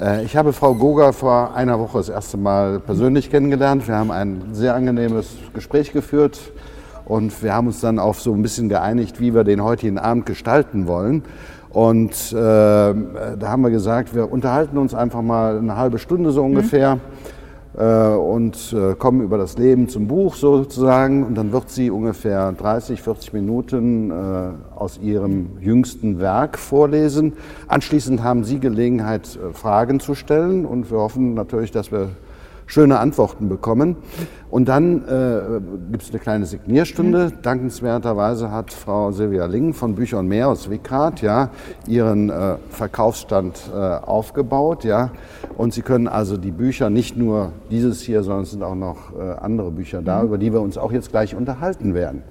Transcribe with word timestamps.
Äh, 0.00 0.24
ich 0.24 0.36
habe 0.36 0.52
Frau 0.52 0.74
Goga 0.74 1.12
vor 1.12 1.54
einer 1.54 1.78
Woche 1.78 1.98
das 1.98 2.08
erste 2.08 2.36
Mal 2.36 2.80
persönlich 2.80 3.30
kennengelernt. 3.30 3.88
Wir 3.88 3.96
haben 3.96 4.10
ein 4.10 4.42
sehr 4.52 4.74
angenehmes 4.74 5.36
Gespräch 5.54 5.92
geführt 5.92 6.38
und 7.04 7.42
wir 7.42 7.54
haben 7.54 7.68
uns 7.68 7.80
dann 7.80 7.98
auf 7.98 8.20
so 8.20 8.34
ein 8.34 8.42
bisschen 8.42 8.68
geeinigt, 8.68 9.20
wie 9.20 9.34
wir 9.34 9.44
den 9.44 9.62
heutigen 9.62 9.98
Abend 9.98 10.26
gestalten 10.26 10.86
wollen. 10.86 11.22
Und 11.70 12.32
äh, 12.32 12.34
da 12.34 12.94
haben 13.42 13.62
wir 13.62 13.70
gesagt, 13.70 14.14
wir 14.14 14.30
unterhalten 14.30 14.78
uns 14.78 14.94
einfach 14.94 15.22
mal 15.22 15.58
eine 15.58 15.76
halbe 15.76 15.98
Stunde 15.98 16.30
so 16.30 16.42
ungefähr. 16.42 16.96
Mhm 16.96 17.00
und 17.82 18.72
äh, 18.72 18.94
kommen 18.94 19.20
über 19.20 19.38
das 19.38 19.58
Leben 19.58 19.88
zum 19.88 20.08
Buch 20.08 20.34
sozusagen. 20.34 21.24
Und 21.24 21.34
dann 21.34 21.52
wird 21.52 21.70
sie 21.70 21.90
ungefähr 21.90 22.52
30, 22.52 23.02
40 23.02 23.32
Minuten 23.32 24.10
äh, 24.10 24.14
aus 24.74 24.98
ihrem 24.98 25.58
jüngsten 25.60 26.18
Werk 26.18 26.58
vorlesen. 26.58 27.34
Anschließend 27.68 28.22
haben 28.22 28.44
Sie 28.44 28.60
Gelegenheit, 28.60 29.38
Fragen 29.52 30.00
zu 30.00 30.14
stellen. 30.14 30.64
Und 30.64 30.90
wir 30.90 30.98
hoffen 30.98 31.34
natürlich, 31.34 31.70
dass 31.70 31.92
wir 31.92 32.10
schöne 32.66 32.98
Antworten 32.98 33.48
bekommen. 33.48 33.96
Und 34.50 34.68
dann 34.68 35.02
äh, 35.06 35.60
gibt 35.90 36.02
es 36.02 36.10
eine 36.10 36.18
kleine 36.18 36.46
Signierstunde. 36.46 37.26
Mhm. 37.26 37.42
Dankenswerterweise 37.42 38.50
hat 38.50 38.72
Frau 38.72 39.12
Silvia 39.12 39.46
Ling 39.46 39.74
von 39.74 39.94
Bücher 39.94 40.18
und 40.18 40.28
Meer 40.28 40.48
aus 40.48 40.70
Wickhardt 40.70 41.22
ja, 41.22 41.50
ihren 41.86 42.30
äh, 42.30 42.56
Verkaufsstand 42.70 43.70
äh, 43.72 43.76
aufgebaut. 43.76 44.84
Ja. 44.84 45.10
Und 45.56 45.74
Sie 45.74 45.82
können 45.82 46.08
also 46.08 46.36
die 46.36 46.52
Bücher, 46.52 46.90
nicht 46.90 47.16
nur 47.16 47.52
dieses 47.70 48.00
hier, 48.02 48.22
sondern 48.22 48.42
es 48.44 48.50
sind 48.50 48.62
auch 48.62 48.74
noch 48.74 49.14
äh, 49.18 49.32
andere 49.40 49.70
Bücher 49.70 50.02
da, 50.02 50.20
mhm. 50.20 50.26
über 50.26 50.38
die 50.38 50.52
wir 50.52 50.60
uns 50.60 50.78
auch 50.78 50.92
jetzt 50.92 51.10
gleich 51.10 51.34
unterhalten 51.34 51.94
werden. 51.94 52.22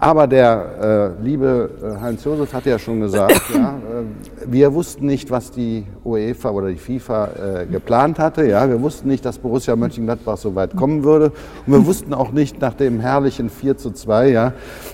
Aber 0.00 0.28
der 0.28 1.16
äh, 1.20 1.24
liebe 1.24 1.70
äh, 1.82 2.00
Heinz 2.00 2.22
Josef 2.22 2.52
hat 2.52 2.66
ja 2.66 2.78
schon 2.78 3.00
gesagt, 3.00 3.42
ja, 3.54 3.70
äh, 3.70 4.46
wir 4.46 4.72
wussten 4.72 5.06
nicht, 5.06 5.28
was 5.32 5.50
die 5.50 5.84
UEFA 6.04 6.50
oder 6.50 6.68
die 6.68 6.76
FIFA 6.76 7.26
äh, 7.26 7.66
geplant 7.66 8.20
hatte. 8.20 8.46
Ja, 8.46 8.68
wir 8.68 8.80
wussten 8.80 9.08
nicht, 9.08 9.24
dass 9.24 9.38
Borussia 9.38 9.67
Mönchengladbach 9.76 10.36
so 10.36 10.54
weit 10.54 10.76
kommen 10.76 11.04
würde. 11.04 11.32
Und 11.66 11.72
wir 11.72 11.86
wussten 11.86 12.14
auch 12.14 12.32
nicht 12.32 12.60
nach 12.60 12.74
dem 12.74 13.00
herrlichen 13.00 13.50
4 13.50 13.76
zu 13.76 13.90
2, 13.90 14.30
ja, 14.30 14.52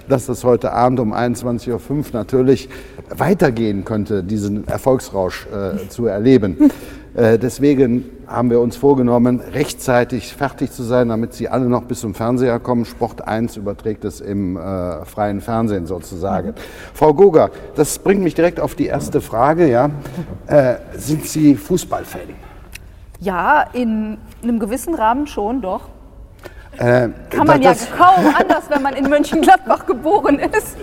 dass 0.09 0.27
das 0.27 0.45
heute 0.45 0.73
Abend 0.73 1.01
um 1.01 1.13
21.05 1.13 1.91
Uhr 1.91 2.05
natürlich 2.13 2.69
weitergehen 3.09 3.85
könnte, 3.85 4.23
diesen 4.23 4.67
Erfolgsrausch 4.67 5.47
äh, 5.47 5.89
zu 5.89 6.07
erleben. 6.07 6.71
Äh, 7.15 7.39
deswegen 7.39 8.11
haben 8.27 8.51
wir 8.51 8.61
uns 8.61 8.77
vorgenommen, 8.77 9.41
rechtzeitig 9.41 10.35
fertig 10.35 10.73
zu 10.73 10.83
sein, 10.83 11.11
damit 11.11 11.33
Sie 11.33 11.49
alle 11.49 11.67
noch 11.67 11.85
bis 11.85 12.01
zum 12.01 12.15
Fernseher 12.15 12.59
kommen. 12.59 12.85
Sport 12.85 13.27
1 13.27 13.57
überträgt 13.57 14.05
es 14.05 14.21
im 14.21 14.57
äh, 14.57 15.05
freien 15.05 15.41
Fernsehen 15.41 15.87
sozusagen. 15.87 16.49
Mhm. 16.49 16.55
Frau 16.93 17.15
Goga, 17.15 17.51
das 17.77 17.99
bringt 18.01 18.23
mich 18.23 18.35
direkt 18.35 18.59
auf 18.59 18.75
die 18.75 18.87
erste 18.87 19.21
Frage. 19.21 19.69
Ja. 19.69 19.91
Äh, 20.49 20.75
sind 20.97 21.25
Sie 21.27 21.55
Fußballfan? 21.55 22.54
Ja, 23.25 23.65
in 23.73 24.19
einem 24.43 24.59
gewissen 24.59 24.95
Rahmen 24.95 25.27
schon, 25.27 25.63
doch. 25.63 25.89
Äh, 26.77 27.09
Kann 27.31 27.47
man 27.47 27.63
ja 27.63 27.73
kaum 27.97 28.35
anders, 28.39 28.65
wenn 28.69 28.83
man 28.83 28.95
in 28.95 29.09
Mönchengladbach 29.09 29.87
geboren 29.87 30.39
ist. 30.39 30.77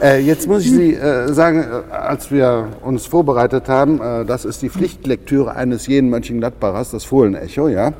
Äh, 0.00 0.20
jetzt 0.20 0.46
muss 0.46 0.64
ich 0.64 0.70
Sie 0.70 0.94
äh, 0.94 1.32
sagen, 1.32 1.64
äh, 1.90 1.94
als 1.94 2.30
wir 2.30 2.68
uns 2.82 3.06
vorbereitet 3.06 3.68
haben, 3.68 4.00
äh, 4.00 4.24
das 4.24 4.44
ist 4.44 4.62
die 4.62 4.70
Pflichtlektüre 4.70 5.56
eines 5.56 5.88
jeden 5.88 6.10
Mönchengladbachers, 6.10 6.92
das 6.92 7.04
Fohlenecho, 7.04 7.66
ja. 7.66 7.92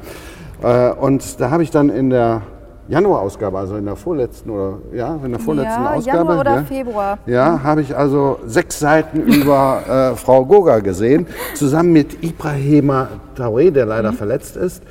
Äh, 0.63 0.93
und 0.93 1.41
da 1.41 1.51
habe 1.51 1.65
ich 1.65 1.73
dann 1.73 1.89
in 1.89 2.11
der 2.11 2.43
Januarausgabe, 2.89 3.59
also 3.59 3.77
in 3.77 3.85
der 3.85 3.97
vorletzten 3.97 4.51
oder 4.51 4.79
ja, 4.93 5.19
in 5.25 5.31
der 5.31 5.41
vorletzten 5.41 5.83
ja, 5.83 5.95
Ausgabe, 5.95 6.19
Januar 6.19 6.41
oder 6.41 6.55
ja, 6.57 6.63
Februar, 6.63 7.19
ja, 7.27 7.63
habe 7.63 7.83
ich 7.83 7.97
also 7.97 8.41
sechs 8.47 8.79
Seiten 8.79 9.21
über 9.23 10.13
äh, 10.13 10.17
Frau 10.17 10.45
Goga 10.45 10.81
gesehen, 10.81 11.27
zusammen 11.55 11.93
mit 11.93 12.23
Ibrahima 12.23 13.09
Traoré, 13.37 13.71
der 13.71 13.87
leider 13.87 14.13
mhm. 14.13 14.17
verletzt 14.17 14.57
ist. 14.57 14.83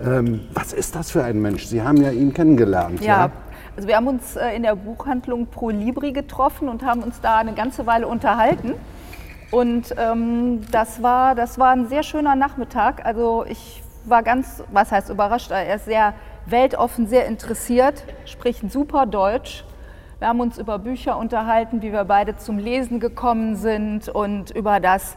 Ähm, 0.00 0.40
was 0.52 0.72
ist 0.72 0.94
das 0.94 1.10
für 1.10 1.24
ein 1.24 1.40
Mensch? 1.40 1.66
Sie 1.66 1.82
haben 1.82 1.98
ja 1.98 2.10
ihn 2.10 2.32
kennengelernt. 2.32 3.00
Ja, 3.00 3.06
ja? 3.06 3.30
Also 3.76 3.88
wir 3.88 3.96
haben 3.96 4.08
uns 4.08 4.36
äh, 4.36 4.56
in 4.56 4.64
der 4.64 4.74
Buchhandlung 4.74 5.46
Pro 5.46 5.70
Libri 5.70 6.12
getroffen 6.12 6.68
und 6.68 6.84
haben 6.84 7.02
uns 7.02 7.20
da 7.20 7.38
eine 7.38 7.52
ganze 7.52 7.86
Weile 7.86 8.08
unterhalten. 8.08 8.74
Und 9.50 9.94
ähm, 9.96 10.60
das, 10.70 11.02
war, 11.02 11.34
das 11.34 11.58
war 11.58 11.70
ein 11.70 11.88
sehr 11.88 12.02
schöner 12.02 12.34
Nachmittag. 12.34 13.04
Also 13.06 13.44
ich 13.48 13.82
war 14.04 14.22
ganz, 14.22 14.62
was 14.72 14.90
heißt 14.90 15.10
überrascht, 15.10 15.50
er 15.50 15.76
ist 15.76 15.84
sehr 15.84 16.14
weltoffen, 16.50 17.06
sehr 17.06 17.26
interessiert, 17.26 18.04
spricht 18.24 18.70
super 18.70 19.06
Deutsch. 19.06 19.64
Wir 20.18 20.28
haben 20.28 20.40
uns 20.40 20.58
über 20.58 20.78
Bücher 20.78 21.16
unterhalten, 21.16 21.80
wie 21.82 21.92
wir 21.92 22.04
beide 22.04 22.36
zum 22.36 22.58
Lesen 22.58 22.98
gekommen 22.98 23.54
sind 23.56 24.08
und 24.08 24.50
über 24.50 24.80
das 24.80 25.16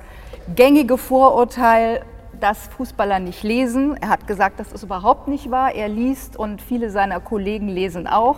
gängige 0.56 0.98
Vorurteil, 0.98 2.02
dass 2.40 2.68
Fußballer 2.68 3.20
nicht 3.20 3.44
lesen. 3.44 3.98
Er 4.00 4.10
hat 4.10 4.28
gesagt, 4.28 4.60
das 4.60 4.72
ist 4.72 4.84
überhaupt 4.84 5.28
nicht 5.28 5.50
wahr. 5.50 5.74
Er 5.74 5.88
liest 5.88 6.38
und 6.38 6.62
viele 6.62 6.90
seiner 6.90 7.20
Kollegen 7.20 7.68
lesen 7.68 8.08
auch. 8.08 8.38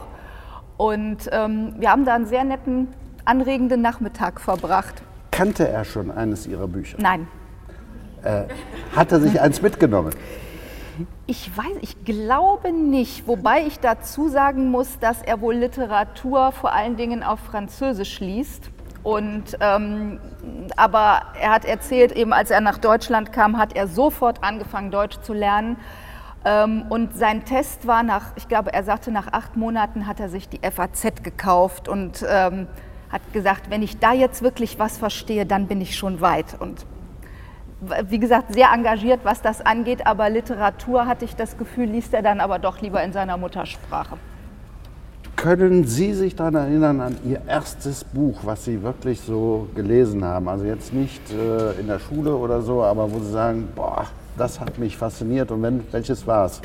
Und 0.77 1.29
ähm, 1.31 1.75
wir 1.77 1.91
haben 1.91 2.05
da 2.05 2.15
einen 2.15 2.25
sehr 2.25 2.43
netten, 2.43 2.87
anregenden 3.25 3.81
Nachmittag 3.81 4.39
verbracht. 4.39 5.03
Kannte 5.31 5.67
er 5.67 5.83
schon 5.85 6.11
eines 6.11 6.47
Ihrer 6.47 6.67
Bücher? 6.67 6.97
Nein. 6.99 7.27
Äh, 8.23 8.43
hat 8.95 9.11
er 9.11 9.19
sich 9.19 9.39
eins 9.41 9.61
mitgenommen? 9.61 10.13
Ich 11.25 11.55
weiß, 11.55 11.77
ich 11.81 12.05
glaube 12.05 12.71
nicht. 12.71 13.27
Wobei 13.27 13.65
ich 13.65 13.79
dazu 13.79 14.29
sagen 14.29 14.71
muss, 14.71 14.99
dass 14.99 15.21
er 15.21 15.41
wohl 15.41 15.55
Literatur 15.55 16.51
vor 16.51 16.73
allen 16.73 16.95
Dingen 16.95 17.23
auf 17.23 17.39
Französisch 17.39 18.19
liest. 18.19 18.69
Und, 19.03 19.57
ähm, 19.59 20.19
aber 20.77 21.23
er 21.39 21.51
hat 21.51 21.65
erzählt, 21.65 22.13
eben 22.13 22.31
als 22.31 22.51
er 22.51 22.61
nach 22.61 22.77
Deutschland 22.77 23.33
kam, 23.33 23.57
hat 23.57 23.75
er 23.75 23.87
sofort 23.87 24.43
angefangen, 24.43 24.91
Deutsch 24.91 25.19
zu 25.21 25.33
lernen 25.33 25.77
ähm, 26.45 26.85
und 26.89 27.15
sein 27.15 27.45
Test 27.45 27.87
war 27.87 28.03
nach, 28.03 28.31
ich 28.35 28.47
glaube, 28.47 28.73
er 28.73 28.83
sagte, 28.83 29.11
nach 29.11 29.31
acht 29.31 29.55
Monaten 29.55 30.07
hat 30.07 30.19
er 30.19 30.29
sich 30.29 30.49
die 30.49 30.59
FAZ 30.59 31.23
gekauft 31.23 31.87
und 31.87 32.25
ähm, 32.27 32.67
hat 33.09 33.21
gesagt, 33.31 33.69
wenn 33.69 33.81
ich 33.81 33.99
da 33.99 34.11
jetzt 34.13 34.41
wirklich 34.41 34.79
was 34.79 34.97
verstehe, 34.97 35.45
dann 35.45 35.67
bin 35.67 35.79
ich 35.79 35.95
schon 35.95 36.19
weit. 36.19 36.57
Und 36.59 36.85
wie 38.09 38.19
gesagt, 38.19 38.53
sehr 38.53 38.69
engagiert, 38.73 39.21
was 39.23 39.41
das 39.41 39.65
angeht, 39.65 40.05
aber 40.05 40.29
Literatur, 40.29 41.05
hatte 41.05 41.25
ich 41.25 41.35
das 41.35 41.57
Gefühl, 41.57 41.85
liest 41.85 42.13
er 42.13 42.21
dann 42.21 42.39
aber 42.39 42.59
doch 42.59 42.81
lieber 42.81 43.03
in 43.03 43.13
seiner 43.13 43.37
Muttersprache. 43.37 44.17
Können 45.35 45.85
Sie 45.85 46.13
sich 46.13 46.35
daran 46.35 46.55
erinnern 46.55 47.01
an 47.01 47.17
Ihr 47.25 47.41
erstes 47.47 48.03
Buch, 48.03 48.39
was 48.43 48.65
Sie 48.65 48.83
wirklich 48.83 49.19
so 49.19 49.67
gelesen 49.75 50.23
haben? 50.23 50.47
Also 50.47 50.65
jetzt 50.65 50.93
nicht 50.93 51.21
äh, 51.31 51.79
in 51.79 51.87
der 51.87 51.99
Schule 51.99 52.35
oder 52.35 52.61
so, 52.61 52.83
aber 52.83 53.11
wo 53.11 53.19
Sie 53.19 53.31
sagen, 53.31 53.67
boah, 53.75 54.05
das 54.37 54.59
hat 54.59 54.77
mich 54.77 54.95
fasziniert. 54.95 55.51
Und 55.51 55.63
wenn, 55.63 55.83
welches 55.91 56.25
war 56.27 56.45
es? 56.45 56.61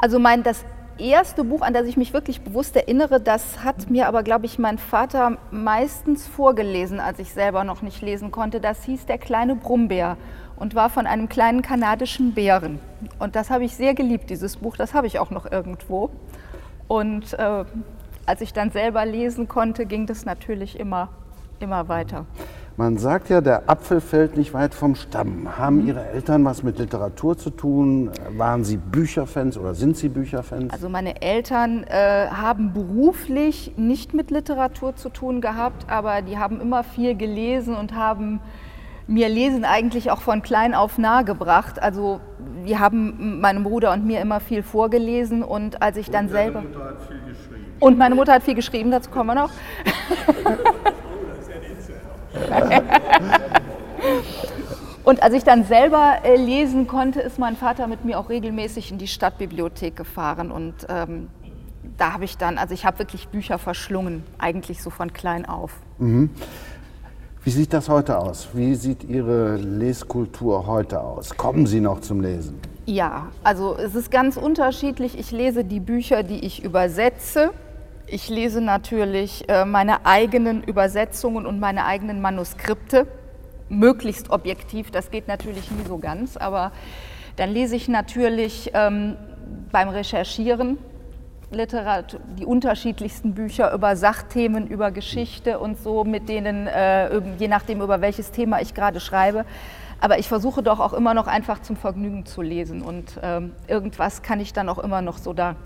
Also 0.00 0.18
mein, 0.18 0.42
das 0.42 0.64
erste 0.98 1.44
Buch, 1.44 1.62
an 1.62 1.74
das 1.74 1.86
ich 1.86 1.96
mich 1.96 2.12
wirklich 2.12 2.40
bewusst 2.40 2.74
erinnere, 2.76 3.20
das 3.20 3.62
hat 3.62 3.90
mir 3.90 4.08
aber, 4.08 4.22
glaube 4.22 4.46
ich, 4.46 4.58
mein 4.58 4.78
Vater 4.78 5.38
meistens 5.50 6.26
vorgelesen, 6.26 7.00
als 7.00 7.18
ich 7.18 7.32
selber 7.32 7.64
noch 7.64 7.82
nicht 7.82 8.02
lesen 8.02 8.30
konnte. 8.30 8.60
Das 8.60 8.82
hieß 8.84 9.06
Der 9.06 9.18
kleine 9.18 9.54
Brummbär 9.54 10.16
und 10.58 10.74
war 10.74 10.90
von 10.90 11.06
einem 11.06 11.28
kleinen 11.28 11.62
kanadischen 11.62 12.34
Bären. 12.34 12.80
Und 13.18 13.36
das 13.36 13.50
habe 13.50 13.64
ich 13.64 13.74
sehr 13.76 13.94
geliebt, 13.94 14.30
dieses 14.30 14.56
Buch. 14.56 14.76
Das 14.76 14.94
habe 14.94 15.06
ich 15.06 15.18
auch 15.18 15.30
noch 15.30 15.50
irgendwo. 15.50 16.10
Und 16.88 17.34
äh, 17.34 17.64
als 18.26 18.40
ich 18.40 18.52
dann 18.52 18.70
selber 18.70 19.06
lesen 19.06 19.48
konnte, 19.48 19.86
ging 19.86 20.06
das 20.06 20.24
natürlich 20.24 20.78
immer, 20.78 21.08
immer 21.60 21.88
weiter. 21.88 22.26
Man 22.76 22.96
sagt 22.96 23.28
ja, 23.28 23.40
der 23.40 23.68
Apfel 23.68 24.00
fällt 24.00 24.36
nicht 24.36 24.54
weit 24.54 24.72
vom 24.72 24.94
Stamm. 24.94 25.58
Haben 25.58 25.82
mhm. 25.82 25.88
Ihre 25.88 26.08
Eltern 26.10 26.44
was 26.44 26.62
mit 26.62 26.78
Literatur 26.78 27.36
zu 27.36 27.50
tun? 27.50 28.10
Waren 28.36 28.62
Sie 28.62 28.76
Bücherfans 28.76 29.58
oder 29.58 29.74
sind 29.74 29.96
Sie 29.96 30.08
Bücherfans? 30.08 30.72
Also 30.72 30.88
meine 30.88 31.20
Eltern 31.20 31.82
äh, 31.84 32.28
haben 32.28 32.72
beruflich 32.72 33.72
nicht 33.76 34.14
mit 34.14 34.30
Literatur 34.30 34.94
zu 34.94 35.08
tun 35.08 35.40
gehabt, 35.40 35.90
aber 35.90 36.22
die 36.22 36.38
haben 36.38 36.60
immer 36.60 36.84
viel 36.84 37.16
gelesen 37.16 37.74
und 37.74 37.96
haben 37.96 38.38
mir 39.08 39.28
Lesen 39.28 39.64
eigentlich 39.64 40.10
auch 40.12 40.20
von 40.20 40.42
klein 40.42 40.74
auf 40.74 40.98
nahegebracht. 40.98 41.82
Also 41.82 42.20
wir 42.62 42.78
haben 42.78 43.40
meinem 43.40 43.64
Bruder 43.64 43.92
und 43.92 44.06
mir 44.06 44.20
immer 44.20 44.38
viel 44.38 44.62
vorgelesen 44.62 45.42
und 45.42 45.82
als 45.82 45.96
ich 45.96 46.06
und 46.08 46.14
dann 46.14 46.28
selber... 46.28 46.60
Mutter 46.60 46.84
hat 46.84 47.02
viel 47.08 47.20
geschrieben. 47.26 47.66
Und 47.80 47.98
meine 47.98 48.14
Mutter 48.14 48.34
hat 48.34 48.42
viel 48.42 48.54
geschrieben, 48.54 48.90
dazu 48.90 49.10
kommen 49.10 49.28
wir 49.28 49.34
noch. 49.34 49.50
Und 55.04 55.22
als 55.22 55.32
ich 55.32 55.42
dann 55.42 55.64
selber 55.64 56.18
äh, 56.22 56.36
lesen 56.36 56.86
konnte, 56.86 57.20
ist 57.20 57.38
mein 57.38 57.56
Vater 57.56 57.86
mit 57.86 58.04
mir 58.04 58.18
auch 58.18 58.28
regelmäßig 58.28 58.92
in 58.92 58.98
die 58.98 59.06
Stadtbibliothek 59.06 59.96
gefahren. 59.96 60.50
Und 60.50 60.74
ähm, 60.90 61.28
da 61.96 62.12
habe 62.12 62.26
ich 62.26 62.36
dann, 62.36 62.58
also 62.58 62.74
ich 62.74 62.84
habe 62.84 62.98
wirklich 62.98 63.28
Bücher 63.28 63.58
verschlungen, 63.58 64.22
eigentlich 64.36 64.82
so 64.82 64.90
von 64.90 65.14
klein 65.14 65.46
auf. 65.46 65.72
Mhm. 65.96 66.28
Wie 67.48 67.52
sieht 67.52 67.72
das 67.72 67.88
heute 67.88 68.18
aus? 68.18 68.48
Wie 68.52 68.74
sieht 68.74 69.04
Ihre 69.04 69.56
Leskultur 69.56 70.66
heute 70.66 71.00
aus? 71.00 71.34
Kommen 71.34 71.64
Sie 71.64 71.80
noch 71.80 72.02
zum 72.02 72.20
Lesen? 72.20 72.60
Ja, 72.84 73.28
also 73.42 73.74
es 73.74 73.94
ist 73.94 74.10
ganz 74.10 74.36
unterschiedlich. 74.36 75.18
Ich 75.18 75.30
lese 75.30 75.64
die 75.64 75.80
Bücher, 75.80 76.22
die 76.22 76.44
ich 76.44 76.62
übersetze. 76.62 77.52
Ich 78.06 78.28
lese 78.28 78.60
natürlich 78.60 79.48
äh, 79.48 79.64
meine 79.64 80.04
eigenen 80.04 80.62
Übersetzungen 80.62 81.46
und 81.46 81.58
meine 81.58 81.86
eigenen 81.86 82.20
Manuskripte. 82.20 83.06
möglichst 83.70 84.28
objektiv. 84.28 84.90
Das 84.90 85.10
geht 85.10 85.26
natürlich 85.26 85.70
nie 85.70 85.88
so 85.88 85.96
ganz, 85.96 86.36
aber 86.36 86.70
dann 87.36 87.48
lese 87.48 87.76
ich 87.76 87.88
natürlich 87.88 88.72
ähm, 88.74 89.16
beim 89.72 89.88
Recherchieren 89.88 90.76
Literatur, 91.50 92.20
die 92.38 92.44
unterschiedlichsten 92.44 93.32
Bücher 93.34 93.72
über 93.72 93.96
Sachthemen, 93.96 94.66
über 94.66 94.90
Geschichte 94.90 95.58
und 95.58 95.78
so, 95.82 96.04
mit 96.04 96.28
denen, 96.28 96.66
äh, 96.66 97.18
je 97.38 97.48
nachdem, 97.48 97.80
über 97.80 98.00
welches 98.00 98.30
Thema 98.30 98.60
ich 98.60 98.74
gerade 98.74 99.00
schreibe. 99.00 99.44
Aber 100.00 100.18
ich 100.18 100.28
versuche 100.28 100.62
doch 100.62 100.78
auch 100.78 100.92
immer 100.92 101.14
noch 101.14 101.26
einfach 101.26 101.60
zum 101.62 101.76
Vergnügen 101.76 102.24
zu 102.26 102.42
lesen 102.42 102.82
und 102.82 103.18
ähm, 103.22 103.52
irgendwas 103.66 104.22
kann 104.22 104.38
ich 104.40 104.52
dann 104.52 104.68
auch 104.68 104.78
immer 104.78 105.02
noch 105.02 105.18
so 105.18 105.32
da 105.32 105.56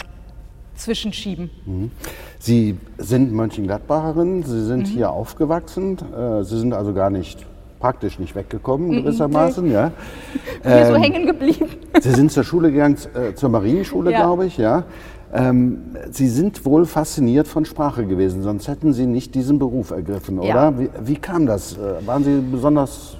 zwischenschieben. 0.75 1.51
Mhm. 1.67 1.91
Sie 2.39 2.79
sind 2.97 3.33
Mönchengladbacherin, 3.33 4.43
Sie 4.43 4.65
sind 4.65 4.89
mhm. 4.89 4.93
hier 4.93 5.11
aufgewachsen, 5.11 5.99
äh, 6.17 6.45
Sie 6.45 6.59
sind 6.59 6.73
also 6.73 6.95
gar 6.95 7.11
nicht 7.11 7.45
praktisch 7.79 8.19
nicht 8.19 8.35
weggekommen, 8.35 8.89
mhm, 8.89 9.03
gewissermaßen. 9.03 9.71
Ja. 9.71 9.91
Bin 10.63 10.73
ähm, 10.73 10.87
so 10.87 10.97
hängen 10.97 11.27
geblieben. 11.27 11.67
Sie 12.01 12.11
sind 12.11 12.31
zur 12.33 12.45
Schule 12.45 12.71
gegangen, 12.71 12.97
äh, 13.15 13.35
zur 13.35 13.49
Marienschule, 13.51 14.13
ja. 14.13 14.23
glaube 14.23 14.47
ich, 14.47 14.57
ja. 14.57 14.85
Ähm, 15.33 15.97
Sie 16.11 16.29
sind 16.29 16.65
wohl 16.67 16.85
fasziniert 16.85 17.49
von 17.49 17.65
Sprache 17.65 18.07
gewesen, 18.07 18.43
sonst 18.43 18.69
hätten 18.69 18.93
Sie 18.93 19.07
nicht 19.07 19.35
diesen 19.35 19.59
Beruf 19.59 19.91
ergriffen, 19.91 20.39
oder? 20.39 20.49
Ja. 20.49 20.79
Wie, 20.79 20.91
wie, 21.01 21.17
kam 21.17 21.47
das? 21.47 21.77
Äh, 21.77 22.07
waren 22.07 22.23
Sie 22.23 22.41
besonders 22.41 23.17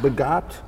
begabt? 0.00 0.62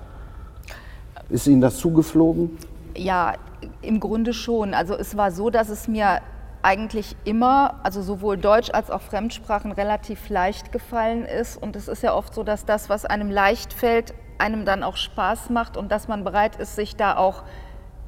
Ist 1.28 1.46
Ihnen 1.46 1.60
das 1.60 1.78
zugeflogen? 1.78 2.58
Ja, 2.96 3.34
im 3.80 4.00
Grunde 4.00 4.32
schon. 4.32 4.74
Also 4.74 4.94
es 4.94 5.16
war 5.16 5.30
so, 5.30 5.50
dass 5.50 5.68
es 5.68 5.86
mir 5.86 6.18
eigentlich 6.62 7.16
immer, 7.24 7.80
also 7.82 8.02
sowohl 8.02 8.36
Deutsch 8.36 8.70
als 8.72 8.90
auch 8.90 9.02
Fremdsprachen 9.02 9.72
relativ 9.72 10.28
leicht 10.28 10.72
gefallen 10.72 11.24
ist. 11.24 11.60
Und 11.60 11.76
es 11.76 11.88
ist 11.88 12.02
ja 12.02 12.14
oft 12.14 12.34
so, 12.34 12.42
dass 12.42 12.64
das, 12.64 12.88
was 12.88 13.04
einem 13.04 13.30
leicht 13.30 13.72
fällt, 13.72 14.14
einem 14.38 14.64
dann 14.64 14.82
auch 14.82 14.96
Spaß 14.96 15.50
macht 15.50 15.76
und 15.76 15.92
dass 15.92 16.08
man 16.08 16.24
bereit 16.24 16.56
ist, 16.56 16.76
sich 16.76 16.96
da 16.96 17.16
auch 17.16 17.44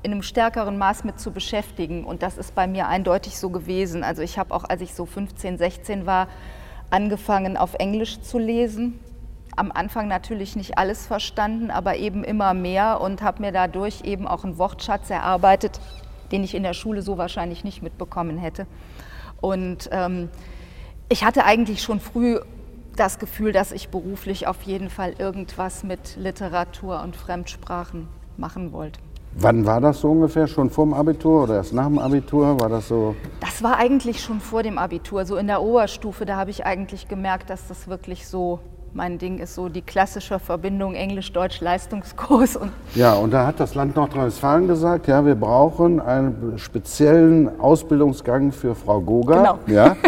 in 0.04 0.12
einem 0.12 0.22
stärkeren 0.22 0.76
Maß 0.76 1.04
mit 1.04 1.18
zu 1.18 1.32
beschäftigen. 1.32 2.04
Und 2.04 2.22
das 2.22 2.36
ist 2.36 2.54
bei 2.54 2.66
mir 2.66 2.88
eindeutig 2.88 3.38
so 3.38 3.48
gewesen. 3.48 4.04
Also 4.04 4.20
ich 4.20 4.38
habe 4.38 4.54
auch, 4.54 4.64
als 4.64 4.82
ich 4.82 4.94
so 4.94 5.06
15, 5.06 5.56
16 5.56 6.06
war, 6.06 6.28
angefangen 6.90 7.56
auf 7.56 7.74
Englisch 7.74 8.20
zu 8.20 8.38
lesen. 8.38 9.00
Am 9.56 9.72
Anfang 9.72 10.06
natürlich 10.06 10.56
nicht 10.56 10.76
alles 10.76 11.06
verstanden, 11.06 11.70
aber 11.70 11.96
eben 11.96 12.22
immer 12.22 12.52
mehr 12.52 13.00
und 13.00 13.22
habe 13.22 13.40
mir 13.40 13.50
dadurch 13.50 14.02
eben 14.04 14.28
auch 14.28 14.44
einen 14.44 14.58
Wortschatz 14.58 15.08
erarbeitet, 15.08 15.80
den 16.32 16.44
ich 16.44 16.54
in 16.54 16.64
der 16.64 16.74
Schule 16.74 17.00
so 17.00 17.16
wahrscheinlich 17.16 17.64
nicht 17.64 17.82
mitbekommen 17.82 18.36
hätte. 18.36 18.66
Und 19.40 19.88
ähm, 19.90 20.28
ich 21.08 21.24
hatte 21.24 21.44
eigentlich 21.44 21.82
schon 21.82 22.00
früh 22.00 22.40
das 22.96 23.18
Gefühl, 23.18 23.52
dass 23.52 23.72
ich 23.72 23.88
beruflich 23.88 24.46
auf 24.46 24.62
jeden 24.62 24.90
Fall 24.90 25.14
irgendwas 25.18 25.82
mit 25.82 26.16
Literatur 26.16 27.02
und 27.02 27.16
Fremdsprachen 27.16 28.08
machen 28.36 28.72
wollte. 28.72 29.00
Wann 29.36 29.66
war 29.66 29.80
das 29.80 30.00
so 30.00 30.10
ungefähr? 30.10 30.46
Schon 30.46 30.70
vor 30.70 30.84
dem 30.84 30.94
Abitur 30.94 31.42
oder 31.44 31.56
erst 31.56 31.72
nach 31.72 31.86
dem 31.86 31.98
Abitur? 31.98 32.60
War 32.60 32.68
das 32.68 32.88
so? 32.88 33.16
Das 33.40 33.62
war 33.62 33.76
eigentlich 33.76 34.20
schon 34.20 34.40
vor 34.40 34.62
dem 34.62 34.78
Abitur. 34.78 35.24
So 35.24 35.36
in 35.36 35.48
der 35.48 35.60
Oberstufe, 35.60 36.24
da 36.24 36.36
habe 36.36 36.50
ich 36.50 36.64
eigentlich 36.64 37.08
gemerkt, 37.08 37.50
dass 37.50 37.66
das 37.66 37.88
wirklich 37.88 38.28
so 38.28 38.60
mein 38.92 39.18
Ding 39.18 39.38
ist, 39.38 39.56
so 39.56 39.68
die 39.68 39.82
klassische 39.82 40.38
Verbindung 40.38 40.94
Englisch-Deutsch-Leistungskurs. 40.94 42.60
ja, 42.94 43.14
und 43.14 43.32
da 43.32 43.44
hat 43.44 43.58
das 43.58 43.74
Land 43.74 43.96
Nordrhein-Westfalen 43.96 44.68
gesagt, 44.68 45.08
ja, 45.08 45.26
wir 45.26 45.34
brauchen 45.34 46.00
einen 46.00 46.56
speziellen 46.58 47.60
Ausbildungsgang 47.60 48.52
für 48.52 48.76
Frau 48.76 49.00
Goga. 49.00 49.36
Genau. 49.36 49.58
Ja. 49.66 49.96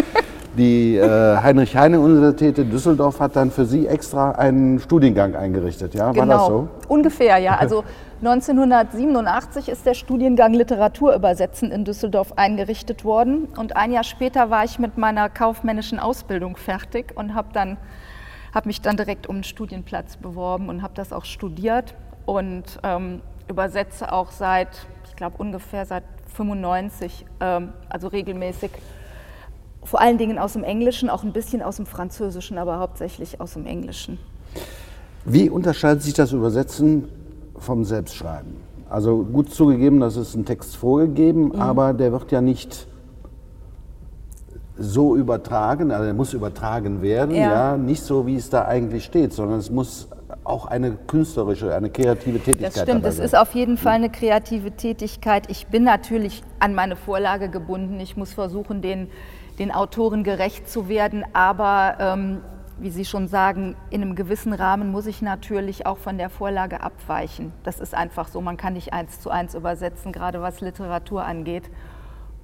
Die 0.57 0.95
äh, 0.95 1.37
Heinrich-Heine-Universität 1.37 2.57
in 2.57 2.71
Düsseldorf 2.71 3.19
hat 3.19 3.35
dann 3.35 3.51
für 3.51 3.65
Sie 3.65 3.85
extra 3.85 4.31
einen 4.31 4.79
Studiengang 4.79 5.35
eingerichtet, 5.35 5.93
ja? 5.93 6.07
War 6.07 6.13
genau. 6.13 6.37
das 6.37 6.47
so? 6.47 6.69
Ungefähr, 6.87 7.37
ja. 7.37 7.57
Also 7.59 7.83
1987 8.21 9.69
ist 9.69 9.85
der 9.85 9.93
Studiengang 9.93 10.53
Literatur 10.53 11.13
übersetzen 11.13 11.71
in 11.71 11.85
Düsseldorf 11.85 12.33
eingerichtet 12.37 13.05
worden. 13.05 13.47
Und 13.57 13.77
ein 13.77 13.91
Jahr 13.91 14.03
später 14.03 14.49
war 14.49 14.63
ich 14.63 14.79
mit 14.79 14.97
meiner 14.97 15.29
kaufmännischen 15.29 15.99
Ausbildung 15.99 16.57
fertig 16.57 17.13
und 17.15 17.35
habe 17.35 17.49
dann 17.53 17.77
habe 18.53 18.69
mich 18.69 18.81
dann 18.81 18.97
direkt 18.97 19.27
um 19.27 19.35
einen 19.35 19.43
Studienplatz 19.43 20.17
beworben 20.17 20.69
und 20.69 20.81
habe 20.81 20.93
das 20.95 21.13
auch 21.13 21.25
studiert 21.25 21.93
und 22.25 22.79
ähm, 22.81 23.21
übersetze 23.47 24.11
auch 24.11 24.31
seit, 24.31 24.87
ich 25.05 25.15
glaube 25.15 25.35
ungefähr 25.37 25.85
seit 25.85 26.03
95, 26.33 27.25
ähm, 27.39 27.73
also 27.89 28.07
regelmäßig 28.07 28.71
vor 29.87 30.01
allen 30.01 30.17
Dingen 30.17 30.37
aus 30.37 30.53
dem 30.53 30.65
Englischen, 30.65 31.09
auch 31.09 31.23
ein 31.23 31.31
bisschen 31.31 31.61
aus 31.61 31.77
dem 31.77 31.85
Französischen, 31.85 32.57
aber 32.57 32.79
hauptsächlich 32.79 33.39
aus 33.39 33.53
dem 33.53 33.65
Englischen. 33.65 34.19
Wie 35.23 35.49
unterscheidet 35.49 36.03
sich 36.03 36.13
das 36.13 36.33
Übersetzen 36.33 37.07
vom 37.57 37.85
Selbstschreiben? 37.85 38.57
Also 38.89 39.23
gut 39.23 39.53
zugegeben, 39.53 40.01
das 40.01 40.17
ist 40.17 40.35
ein 40.35 40.43
Text 40.43 40.75
vorgegeben, 40.75 41.45
mhm. 41.45 41.61
aber 41.61 41.93
der 41.93 42.11
wird 42.11 42.31
ja 42.33 42.41
nicht 42.41 42.87
so 44.77 45.15
übertragen, 45.15 45.91
also 45.91 46.03
er 46.03 46.13
muss 46.13 46.33
übertragen 46.33 47.01
werden, 47.01 47.33
ja. 47.33 47.71
ja. 47.71 47.77
nicht 47.77 48.03
so 48.03 48.27
wie 48.27 48.35
es 48.35 48.49
da 48.49 48.65
eigentlich 48.65 49.05
steht, 49.05 49.33
sondern 49.33 49.59
es 49.59 49.71
muss 49.71 50.09
auch 50.43 50.65
eine 50.65 50.91
künstlerische, 51.07 51.73
eine 51.73 51.89
kreative 51.89 52.39
Tätigkeit 52.39 52.75
Das 52.75 52.83
stimmt, 52.83 53.05
es 53.05 53.19
ist 53.19 53.37
auf 53.37 53.55
jeden 53.55 53.77
Fall 53.77 53.93
eine 53.93 54.09
kreative 54.09 54.71
Tätigkeit. 54.71 55.49
Ich 55.49 55.67
bin 55.67 55.83
natürlich 55.83 56.43
an 56.59 56.75
meine 56.75 56.95
Vorlage 56.95 57.49
gebunden. 57.49 57.99
Ich 57.99 58.17
muss 58.17 58.33
versuchen, 58.33 58.81
den 58.81 59.09
den 59.59 59.71
Autoren 59.71 60.23
gerecht 60.23 60.69
zu 60.69 60.87
werden. 60.87 61.23
Aber 61.33 61.97
ähm, 61.99 62.41
wie 62.79 62.91
Sie 62.91 63.05
schon 63.05 63.27
sagen, 63.27 63.75
in 63.89 64.01
einem 64.01 64.15
gewissen 64.15 64.53
Rahmen 64.53 64.91
muss 64.91 65.07
ich 65.07 65.21
natürlich 65.21 65.85
auch 65.85 65.97
von 65.97 66.17
der 66.17 66.29
Vorlage 66.29 66.81
abweichen. 66.81 67.51
Das 67.63 67.79
ist 67.79 67.95
einfach 67.95 68.27
so. 68.27 68.39
Man 68.39 68.57
kann 68.57 68.73
nicht 68.73 68.93
eins 68.93 69.19
zu 69.19 69.29
eins 69.31 69.55
übersetzen, 69.55 70.11
gerade 70.11 70.41
was 70.41 70.61
Literatur 70.61 71.25
angeht. 71.25 71.69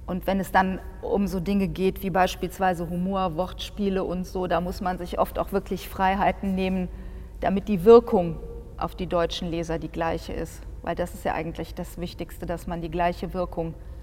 Und 0.06 0.26
wenn 0.26 0.40
es 0.40 0.52
dann 0.52 0.80
um 1.00 1.26
so 1.26 1.40
Dinge 1.40 1.68
geht 1.68 2.02
wie 2.02 2.10
beispielsweise 2.10 2.90
Humor, 2.90 3.36
Wortspiele 3.36 4.04
und 4.04 4.26
so, 4.26 4.46
da 4.46 4.60
muss 4.60 4.80
man 4.80 4.98
sich 4.98 5.18
oft 5.18 5.38
auch 5.38 5.52
wirklich 5.52 5.88
Freiheiten 5.88 6.54
nehmen, 6.54 6.88
damit 7.40 7.68
die 7.68 7.84
Wirkung 7.84 8.36
auf 8.76 8.94
die 8.94 9.06
deutschen 9.06 9.48
Leser 9.48 9.78
die 9.78 9.88
gleiche 9.88 10.32
ist. 10.32 10.62
Weil 10.82 10.94
das 10.94 11.14
ist 11.14 11.24
ja 11.24 11.32
eigentlich 11.32 11.74
das 11.74 11.96
Wichtigste, 11.96 12.44
dass 12.44 12.66
man 12.66 12.82
die 12.82 12.90
gleiche 12.90 13.32
Wirkung 13.32 13.68
hat 13.68 13.93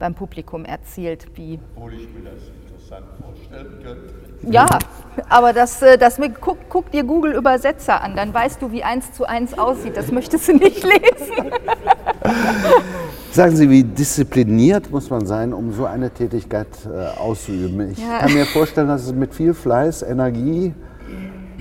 beim 0.00 0.14
Publikum 0.14 0.64
erzielt. 0.64 1.26
Wie 1.34 1.60
Obwohl 1.76 1.92
ich 1.92 2.08
mir 2.12 2.30
das 2.30 2.42
interessant 2.90 3.06
vorstellen 3.22 3.78
könnte. 3.84 4.14
Ja, 4.50 4.66
aber 5.28 5.52
das, 5.52 5.82
äh, 5.82 5.98
das 5.98 6.18
guck, 6.40 6.58
guck 6.68 6.90
dir 6.90 7.04
Google 7.04 7.34
Übersetzer 7.34 8.02
an, 8.02 8.16
dann 8.16 8.32
weißt 8.32 8.60
du, 8.62 8.72
wie 8.72 8.82
eins 8.82 9.12
zu 9.12 9.26
eins 9.26 9.56
aussieht. 9.56 9.96
Das 9.96 10.10
möchtest 10.10 10.48
du 10.48 10.54
nicht 10.54 10.82
lesen. 10.82 11.52
Sagen 13.32 13.54
Sie, 13.54 13.70
wie 13.70 13.84
diszipliniert 13.84 14.90
muss 14.90 15.10
man 15.10 15.26
sein, 15.26 15.52
um 15.52 15.72
so 15.72 15.84
eine 15.84 16.10
Tätigkeit 16.10 16.68
äh, 16.86 17.18
auszuüben? 17.18 17.92
Ich 17.92 17.98
ja. 17.98 18.18
kann 18.18 18.32
mir 18.32 18.46
vorstellen, 18.46 18.88
dass 18.88 19.02
es 19.02 19.12
mit 19.12 19.34
viel 19.34 19.54
Fleiß, 19.54 20.02
Energie, 20.02 20.74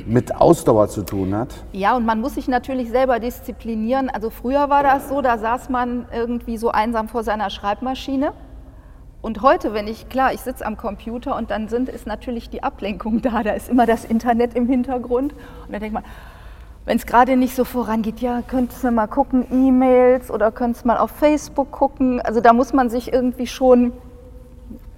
mit 0.07 0.35
Ausdauer 0.35 0.87
zu 0.87 1.03
tun 1.03 1.35
hat. 1.35 1.49
Ja, 1.71 1.95
und 1.95 2.05
man 2.05 2.21
muss 2.21 2.35
sich 2.35 2.47
natürlich 2.47 2.89
selber 2.89 3.19
disziplinieren. 3.19 4.09
Also 4.09 4.29
früher 4.29 4.69
war 4.69 4.83
das 4.83 5.09
so, 5.09 5.21
da 5.21 5.37
saß 5.37 5.69
man 5.69 6.05
irgendwie 6.13 6.57
so 6.57 6.69
einsam 6.69 7.07
vor 7.07 7.23
seiner 7.23 7.49
Schreibmaschine. 7.49 8.33
Und 9.21 9.41
heute, 9.41 9.73
wenn 9.73 9.87
ich, 9.87 10.07
klar, 10.07 10.33
ich 10.33 10.41
sitze 10.41 10.65
am 10.65 10.77
Computer 10.77 11.35
und 11.35 11.51
dann 11.51 11.67
sind, 11.67 11.89
ist 11.89 12.07
natürlich 12.07 12.49
die 12.49 12.63
Ablenkung 12.63 13.21
da. 13.21 13.43
Da 13.43 13.51
ist 13.51 13.69
immer 13.69 13.85
das 13.85 14.05
Internet 14.05 14.55
im 14.55 14.67
Hintergrund. 14.67 15.33
Und 15.33 15.71
dann 15.71 15.81
denkt 15.81 15.93
man, 15.93 16.03
wenn 16.85 16.97
es 16.97 17.05
gerade 17.05 17.35
nicht 17.35 17.55
so 17.55 17.65
vorangeht, 17.65 18.19
ja, 18.19 18.41
könntest 18.41 18.83
du 18.83 18.91
mal 18.91 19.07
gucken, 19.07 19.45
E-Mails 19.51 20.31
oder 20.31 20.51
könntest 20.51 20.85
mal 20.85 20.97
auf 20.97 21.11
Facebook 21.11 21.69
gucken. 21.71 22.21
Also 22.21 22.39
da 22.39 22.53
muss 22.53 22.73
man 22.73 22.89
sich 22.89 23.13
irgendwie 23.13 23.47
schon, 23.47 23.93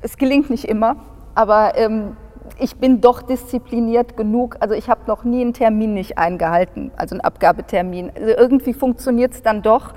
es 0.02 0.18
gelingt 0.18 0.50
nicht 0.50 0.66
immer, 0.66 0.96
aber 1.36 1.78
ähm, 1.78 2.16
ich 2.60 2.76
bin 2.76 3.02
doch 3.02 3.22
diszipliniert 3.22 4.18
genug. 4.18 4.58
Also 4.60 4.76
ich 4.76 4.90
habe 4.90 5.02
noch 5.08 5.24
nie 5.24 5.42
einen 5.42 5.54
Termin 5.54 5.94
nicht 5.94 6.18
eingehalten, 6.18 6.92
also 6.96 7.16
einen 7.16 7.22
Abgabetermin. 7.22 8.12
Also 8.16 8.28
irgendwie 8.28 8.74
funktioniert 8.74 9.34
es 9.34 9.42
dann 9.42 9.62
doch. 9.62 9.94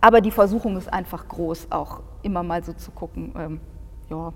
Aber 0.00 0.20
die 0.20 0.30
Versuchung 0.30 0.76
ist 0.76 0.92
einfach 0.92 1.26
groß, 1.28 1.68
auch 1.70 2.00
immer 2.22 2.42
mal 2.42 2.62
so 2.62 2.72
zu 2.72 2.90
gucken, 2.90 3.32
ähm, 3.38 3.60
ja, 4.10 4.32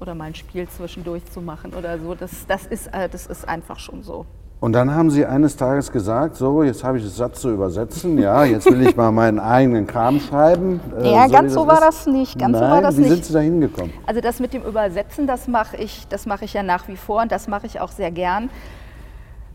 oder 0.00 0.14
mal 0.14 0.24
ein 0.24 0.34
Spiel 0.34 0.68
zwischendurch 0.68 1.24
zu 1.26 1.40
machen 1.40 1.72
oder 1.74 1.98
so. 1.98 2.14
Das, 2.14 2.46
das, 2.46 2.66
ist, 2.66 2.88
äh, 2.88 3.08
das 3.08 3.26
ist 3.26 3.48
einfach 3.48 3.78
schon 3.78 4.02
so. 4.02 4.26
Und 4.62 4.74
dann 4.74 4.94
haben 4.94 5.10
Sie 5.10 5.26
eines 5.26 5.56
Tages 5.56 5.90
gesagt, 5.90 6.36
so, 6.36 6.62
jetzt 6.62 6.84
habe 6.84 6.96
ich 6.96 7.02
das 7.02 7.16
Satz 7.16 7.40
zu 7.40 7.50
übersetzen, 7.50 8.16
ja, 8.16 8.44
jetzt 8.44 8.70
will 8.70 8.86
ich 8.86 8.94
mal 8.94 9.10
meinen 9.10 9.40
eigenen 9.40 9.88
Kram 9.88 10.20
schreiben. 10.20 10.80
Äh, 11.00 11.10
ja, 11.10 11.26
so 11.26 11.32
ganz 11.32 11.52
so 11.54 11.66
war 11.66 11.78
ist. 11.78 11.82
das 11.82 12.06
nicht. 12.06 12.38
Ganz 12.38 12.52
Nein, 12.52 12.62
so 12.62 12.70
war 12.70 12.80
das 12.80 12.96
wie 12.96 13.00
nicht. 13.00 13.10
sind 13.10 13.24
Sie 13.24 13.32
da 13.32 13.40
hingekommen? 13.40 13.92
Also 14.06 14.20
das 14.20 14.38
mit 14.38 14.54
dem 14.54 14.62
Übersetzen, 14.62 15.26
das 15.26 15.48
mache 15.48 15.78
ich, 15.78 16.06
das 16.06 16.26
mache 16.26 16.44
ich 16.44 16.52
ja 16.52 16.62
nach 16.62 16.86
wie 16.86 16.96
vor 16.96 17.22
und 17.22 17.32
das 17.32 17.48
mache 17.48 17.66
ich 17.66 17.80
auch 17.80 17.90
sehr 17.90 18.12
gern. 18.12 18.50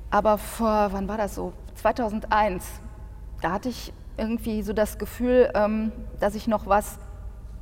Aber 0.09 0.37
vor, 0.37 0.89
wann 0.91 1.07
war 1.07 1.15
das 1.15 1.35
so? 1.35 1.53
2001, 1.75 2.65
da 3.41 3.53
hatte 3.53 3.69
ich 3.69 3.93
irgendwie 4.17 4.61
so 4.61 4.73
das 4.73 4.97
Gefühl, 4.97 5.49
ähm, 5.55 5.93
dass 6.19 6.35
ich 6.35 6.49
noch 6.49 6.67
was 6.67 6.97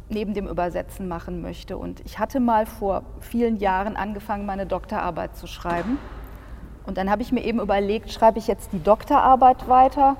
neben 0.09 0.33
dem 0.33 0.47
Übersetzen 0.47 1.07
machen 1.07 1.43
möchte. 1.43 1.77
Und 1.77 1.99
ich 2.05 2.17
hatte 2.17 2.39
mal 2.39 2.65
vor 2.65 3.03
vielen 3.19 3.57
Jahren 3.57 3.97
angefangen, 3.97 4.47
meine 4.47 4.65
Doktorarbeit 4.65 5.37
zu 5.37 5.45
schreiben 5.45 5.99
Und 6.85 6.97
dann 6.97 7.09
habe 7.09 7.21
ich 7.21 7.31
mir 7.31 7.43
eben 7.43 7.59
überlegt, 7.59 8.11
schreibe 8.11 8.39
ich 8.39 8.47
jetzt 8.47 8.71
die 8.73 8.83
Doktorarbeit 8.83 9.67
weiter 9.67 10.17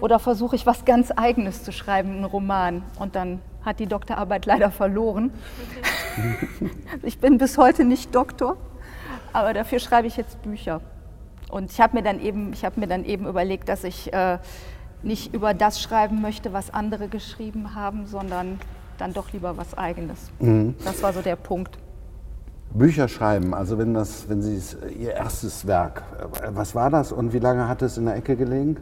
oder 0.00 0.18
versuche 0.18 0.56
ich 0.56 0.66
was 0.66 0.84
ganz 0.84 1.12
Eigenes 1.14 1.62
zu 1.62 1.72
schreiben, 1.72 2.10
einen 2.10 2.24
Roman. 2.24 2.82
Und 2.98 3.14
dann 3.14 3.40
hat 3.64 3.78
die 3.78 3.86
Doktorarbeit 3.86 4.46
leider 4.46 4.70
verloren. 4.70 5.32
ich 7.02 7.18
bin 7.18 7.38
bis 7.38 7.58
heute 7.58 7.84
nicht 7.84 8.14
Doktor, 8.14 8.56
aber 9.32 9.52
dafür 9.54 9.78
schreibe 9.78 10.08
ich 10.08 10.16
jetzt 10.16 10.42
Bücher. 10.42 10.80
Und 11.50 11.70
ich 11.70 11.80
habe 11.80 11.96
mir, 11.96 12.02
dann 12.02 12.20
eben, 12.20 12.52
hab 12.62 12.76
mir 12.76 12.86
dann 12.86 13.04
eben 13.04 13.26
überlegt, 13.26 13.68
dass 13.68 13.84
ich 13.84 14.12
äh, 14.12 14.38
nicht 15.02 15.34
über 15.34 15.54
das 15.54 15.80
schreiben 15.80 16.20
möchte, 16.22 16.52
was 16.52 16.72
andere 16.72 17.08
geschrieben 17.08 17.74
haben, 17.74 18.06
sondern 18.06 18.58
dann 18.98 19.12
doch 19.12 19.32
lieber 19.32 19.56
was 19.56 19.76
Eigenes. 19.76 20.30
Mhm. 20.38 20.74
Das 20.84 21.02
war 21.02 21.12
so 21.12 21.22
der 21.22 21.36
Punkt. 21.36 21.78
Bücher 22.74 23.08
schreiben, 23.08 23.54
also 23.54 23.78
wenn, 23.78 23.94
das, 23.94 24.28
wenn 24.28 24.40
Sie 24.42 24.60
Ihr 24.98 25.12
erstes 25.12 25.66
Werk, 25.66 26.02
was 26.50 26.74
war 26.74 26.90
das 26.90 27.12
und 27.12 27.32
wie 27.32 27.38
lange 27.38 27.68
hat 27.68 27.82
es 27.82 27.98
in 27.98 28.06
der 28.06 28.16
Ecke 28.16 28.36
gelegen? 28.36 28.78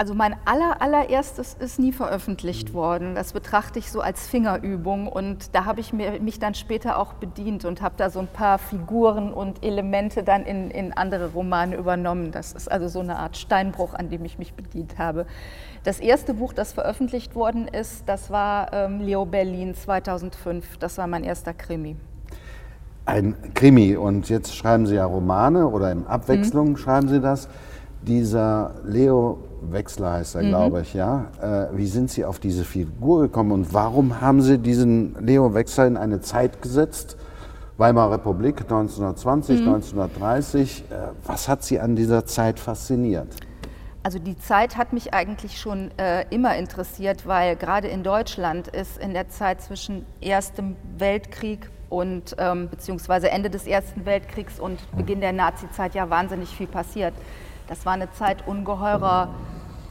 Also 0.00 0.14
mein 0.14 0.34
aller, 0.46 0.80
allererstes 0.80 1.52
ist 1.60 1.78
nie 1.78 1.92
veröffentlicht 1.92 2.72
worden. 2.72 3.14
Das 3.14 3.34
betrachte 3.34 3.78
ich 3.78 3.92
so 3.92 4.00
als 4.00 4.26
Fingerübung 4.26 5.06
und 5.06 5.54
da 5.54 5.66
habe 5.66 5.80
ich 5.80 5.92
mir, 5.92 6.18
mich 6.20 6.38
dann 6.38 6.54
später 6.54 6.98
auch 6.98 7.12
bedient 7.12 7.66
und 7.66 7.82
habe 7.82 7.96
da 7.98 8.08
so 8.08 8.18
ein 8.18 8.26
paar 8.26 8.56
Figuren 8.56 9.30
und 9.30 9.62
Elemente 9.62 10.22
dann 10.22 10.46
in, 10.46 10.70
in 10.70 10.94
andere 10.94 11.32
Romane 11.32 11.76
übernommen. 11.76 12.32
Das 12.32 12.54
ist 12.54 12.72
also 12.72 12.88
so 12.88 13.00
eine 13.00 13.16
Art 13.16 13.36
Steinbruch, 13.36 13.92
an 13.92 14.08
dem 14.08 14.24
ich 14.24 14.38
mich 14.38 14.54
bedient 14.54 14.96
habe. 14.96 15.26
Das 15.84 16.00
erste 16.00 16.32
Buch, 16.32 16.54
das 16.54 16.72
veröffentlicht 16.72 17.34
worden 17.34 17.68
ist, 17.68 18.04
das 18.08 18.30
war 18.30 18.72
ähm, 18.72 19.00
Leo 19.00 19.26
Berlin 19.26 19.74
2005. 19.74 20.78
Das 20.78 20.96
war 20.96 21.08
mein 21.08 21.24
erster 21.24 21.52
Krimi. 21.52 21.96
Ein 23.06 23.34
Krimi 23.54 23.96
und 23.96 24.28
jetzt 24.28 24.54
schreiben 24.54 24.86
Sie 24.86 24.94
ja 24.94 25.04
Romane 25.04 25.66
oder 25.66 25.90
in 25.90 26.06
Abwechslung 26.06 26.70
mhm. 26.70 26.76
schreiben 26.76 27.08
Sie 27.08 27.20
das. 27.20 27.48
Dieser 28.02 28.74
Leo 28.84 29.38
Wechsler 29.62 30.12
heißt 30.12 30.36
er, 30.36 30.42
mhm. 30.42 30.48
glaube 30.48 30.80
ich, 30.82 30.94
ja. 30.94 31.26
Äh, 31.40 31.76
wie 31.76 31.86
sind 31.86 32.10
Sie 32.10 32.24
auf 32.24 32.38
diese 32.38 32.64
Figur 32.64 33.22
gekommen 33.22 33.52
und 33.52 33.74
warum 33.74 34.20
haben 34.20 34.40
Sie 34.42 34.58
diesen 34.58 35.16
Leo 35.20 35.52
Wechsler 35.54 35.86
in 35.86 35.96
eine 35.96 36.20
Zeit 36.20 36.62
gesetzt? 36.62 37.16
Weimarer 37.76 38.12
Republik 38.12 38.60
1920, 38.60 39.60
mhm. 39.60 39.68
1930. 39.68 40.84
Äh, 40.90 40.94
was 41.26 41.48
hat 41.48 41.64
Sie 41.64 41.80
an 41.80 41.96
dieser 41.96 42.26
Zeit 42.26 42.60
fasziniert? 42.60 43.28
Also 44.02 44.18
die 44.18 44.38
Zeit 44.38 44.76
hat 44.76 44.92
mich 44.92 45.12
eigentlich 45.12 45.58
schon 45.60 45.90
äh, 45.98 46.24
immer 46.30 46.56
interessiert, 46.56 47.26
weil 47.26 47.56
gerade 47.56 47.88
in 47.88 48.02
Deutschland 48.02 48.68
ist 48.68 48.96
in 48.98 49.12
der 49.12 49.28
Zeit 49.28 49.60
zwischen 49.60 50.06
Erstem 50.22 50.76
Weltkrieg 50.96 51.70
und 51.90 52.36
ähm, 52.38 52.68
beziehungsweise 52.70 53.30
Ende 53.30 53.50
des 53.50 53.66
Ersten 53.66 54.06
Weltkriegs 54.06 54.58
und 54.58 54.78
Beginn 54.96 55.20
der 55.20 55.32
Nazizeit 55.32 55.94
ja 55.94 56.08
wahnsinnig 56.08 56.48
viel 56.48 56.68
passiert. 56.68 57.12
Das 57.66 57.84
war 57.84 57.92
eine 57.92 58.10
Zeit 58.12 58.46
ungeheurer 58.46 59.34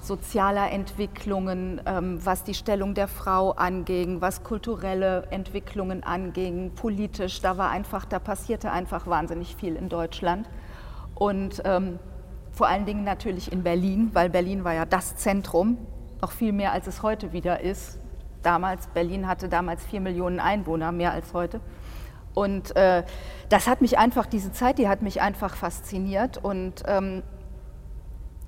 sozialer 0.01 0.71
Entwicklungen, 0.71 1.81
ähm, 1.85 2.25
was 2.25 2.43
die 2.43 2.53
Stellung 2.53 2.93
der 2.93 3.07
Frau 3.07 3.51
anging, 3.51 4.21
was 4.21 4.43
kulturelle 4.43 5.27
Entwicklungen 5.29 6.03
anging, 6.03 6.71
politisch. 6.73 7.41
Da 7.41 7.57
war 7.57 7.69
einfach, 7.69 8.05
da 8.05 8.17
passierte 8.17 8.71
einfach 8.71 9.07
wahnsinnig 9.07 9.55
viel 9.55 9.75
in 9.75 9.89
Deutschland. 9.89 10.49
Und 11.15 11.61
ähm, 11.65 11.99
vor 12.51 12.67
allen 12.67 12.85
Dingen 12.85 13.03
natürlich 13.03 13.51
in 13.51 13.63
Berlin, 13.63 14.09
weil 14.13 14.29
Berlin 14.29 14.63
war 14.63 14.73
ja 14.73 14.85
das 14.85 15.17
Zentrum, 15.17 15.77
noch 16.21 16.31
viel 16.31 16.53
mehr 16.53 16.71
als 16.71 16.87
es 16.87 17.03
heute 17.03 17.33
wieder 17.33 17.59
ist. 17.59 17.99
Damals, 18.41 18.87
Berlin 18.87 19.27
hatte 19.27 19.49
damals 19.49 19.85
vier 19.85 19.99
Millionen 19.99 20.39
Einwohner, 20.39 20.93
mehr 20.93 21.11
als 21.11 21.33
heute. 21.33 21.59
Und 22.33 22.75
äh, 22.75 23.03
das 23.49 23.67
hat 23.67 23.81
mich 23.81 23.97
einfach, 23.97 24.25
diese 24.25 24.51
Zeit, 24.51 24.77
die 24.77 24.87
hat 24.87 25.01
mich 25.01 25.21
einfach 25.21 25.55
fasziniert. 25.55 26.37
Und 26.37 26.83
ähm, 26.87 27.23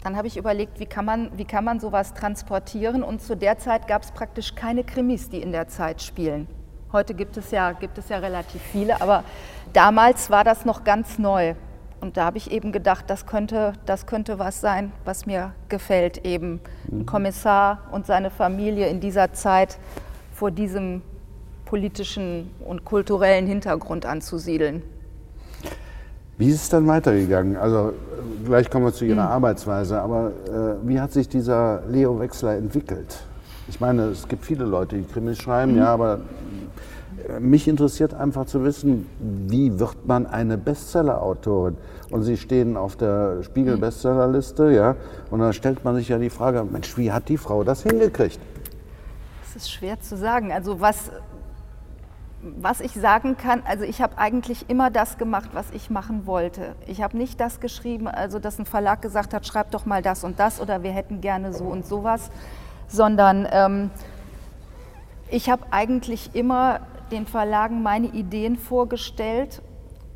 dann 0.04 0.16
habe 0.18 0.28
ich 0.28 0.38
überlegt, 0.38 0.80
wie 0.80 0.86
kann, 0.86 1.06
man, 1.06 1.38
wie 1.38 1.46
kann 1.46 1.64
man 1.64 1.80
sowas 1.80 2.14
transportieren? 2.14 3.04
Und 3.04 3.22
zu 3.22 3.36
der 3.36 3.58
Zeit 3.58 3.88
gab 3.88 4.04
es 4.04 4.12
praktisch 4.12 4.56
keine 4.56 4.84
Krimis, 4.84 5.30
die 5.30 5.42
in 5.42 5.52
der 5.52 5.68
Zeit 5.68 6.02
spielen. 6.02 6.48
Heute 6.92 7.14
gibt 7.14 7.38
es, 7.38 7.52
ja, 7.52 7.72
gibt 7.72 7.98
es 7.98 8.10
ja 8.10 8.18
relativ 8.18 8.62
viele, 8.62 9.02
aber 9.02 9.24
damals 9.72 10.30
war 10.30 10.44
das 10.44 10.66
noch 10.66 10.84
ganz 10.84 11.20
neu. 11.20 11.56
Und 12.02 12.18
da 12.18 12.26
habe 12.26 12.38
ich 12.40 12.52
eben 12.52 12.72
gedacht, 12.72 13.06
das 13.08 13.28
könnte, 13.28 13.74
das 13.86 14.08
könnte 14.08 14.40
was 14.40 14.60
sein, 14.60 14.92
was 15.06 15.28
mir 15.28 15.54
gefällt, 15.70 16.26
eben 16.26 16.60
ein 16.92 17.00
mhm. 17.00 17.06
Kommissar 17.06 17.88
und 17.92 18.08
seine 18.08 18.32
Familie 18.32 18.88
in 18.88 19.00
dieser 19.00 19.34
Zeit 19.34 19.78
vor 20.34 20.50
diesem 20.50 21.04
politischen 21.72 22.50
und 22.68 22.84
kulturellen 22.84 23.48
Hintergrund 23.48 24.06
anzusiedeln. 24.06 24.82
Wie 26.38 26.50
ist 26.50 26.64
es 26.64 26.70
dann 26.70 26.86
weitergegangen? 26.86 27.56
Also 27.56 27.94
gleich 28.44 28.70
kommen 28.70 28.84
wir 28.84 28.92
zu 28.92 29.06
Ihrer 29.06 29.28
mhm. 29.28 29.32
Arbeitsweise, 29.32 30.02
aber 30.02 30.34
äh, 30.50 30.86
wie 30.86 31.00
hat 31.00 31.14
sich 31.14 31.30
dieser 31.30 31.84
Leo 31.88 32.20
Wechsler 32.20 32.58
entwickelt? 32.58 33.24
Ich 33.70 33.80
meine, 33.80 34.08
es 34.08 34.28
gibt 34.28 34.44
viele 34.44 34.66
Leute, 34.66 34.98
die 34.98 35.06
Krimis 35.06 35.38
schreiben, 35.38 35.72
mhm. 35.72 35.78
ja, 35.78 35.94
aber 35.94 36.20
äh, 37.30 37.40
mich 37.40 37.70
interessiert 37.70 38.14
einfach 38.14 38.48
zu 38.48 38.66
wissen, 38.66 39.08
wie 39.48 39.80
wird 39.80 40.06
man 40.06 40.26
eine 40.26 40.58
Bestseller-Autorin? 40.58 41.78
Und 42.10 42.24
Sie 42.24 42.36
stehen 42.36 42.76
auf 42.76 42.98
der 42.98 43.44
Spiegel-Bestsellerliste, 43.44 44.72
ja, 44.72 44.98
und 45.30 45.40
dann 45.40 45.54
stellt 45.54 45.86
man 45.86 45.96
sich 45.96 46.10
ja 46.10 46.18
die 46.18 46.30
Frage, 46.30 46.66
Mensch, 46.70 46.98
wie 46.98 47.14
hat 47.14 47.30
die 47.30 47.38
Frau 47.38 47.64
das 47.64 47.84
hingekriegt? 47.84 48.42
Das 49.46 49.64
ist 49.64 49.72
schwer 49.72 50.02
zu 50.02 50.18
sagen. 50.18 50.52
Also 50.52 50.82
was 50.82 51.12
was 52.44 52.82
ich 52.82 52.94
sagen 52.94 53.38
kann, 53.38 53.62
also 53.66 53.84
ich 53.84 54.02
habe 54.02 54.18
eigentlich 54.18 54.70
immer 54.70 54.90
das 54.90 55.18
gemacht, 55.18 55.52
was 55.54 55.70
ich 55.72 55.90
machen 55.90 56.26
wollte. 56.26 56.76
Ich 56.88 57.02
habe 57.02 57.18
nicht 57.18 57.40
das 57.40 57.60
geschrieben, 57.60 58.08
also 58.08 58.40
dass 58.40 58.58
ein 58.58 58.66
Verlag 58.66 59.02
gesagt 59.02 59.34
hat, 59.34 59.46
schreib 59.46 59.72
doch 59.72 59.86
mal 59.86 60.02
das 60.02 60.24
und 60.24 60.40
das 60.40 60.60
oder 60.60 60.82
wir 60.84 60.92
hätten 60.92 61.22
gerne 61.22 61.54
so 61.54 61.66
und 61.66 61.86
sowas, 61.86 62.32
sondern 62.88 63.48
ähm, 63.52 63.92
ich 65.30 65.50
habe 65.50 65.66
eigentlich 65.72 66.34
immer 66.34 66.82
den 67.12 67.28
Verlagen 67.28 67.84
meine 67.84 68.08
Ideen 68.08 68.58
vorgestellt 68.58 69.62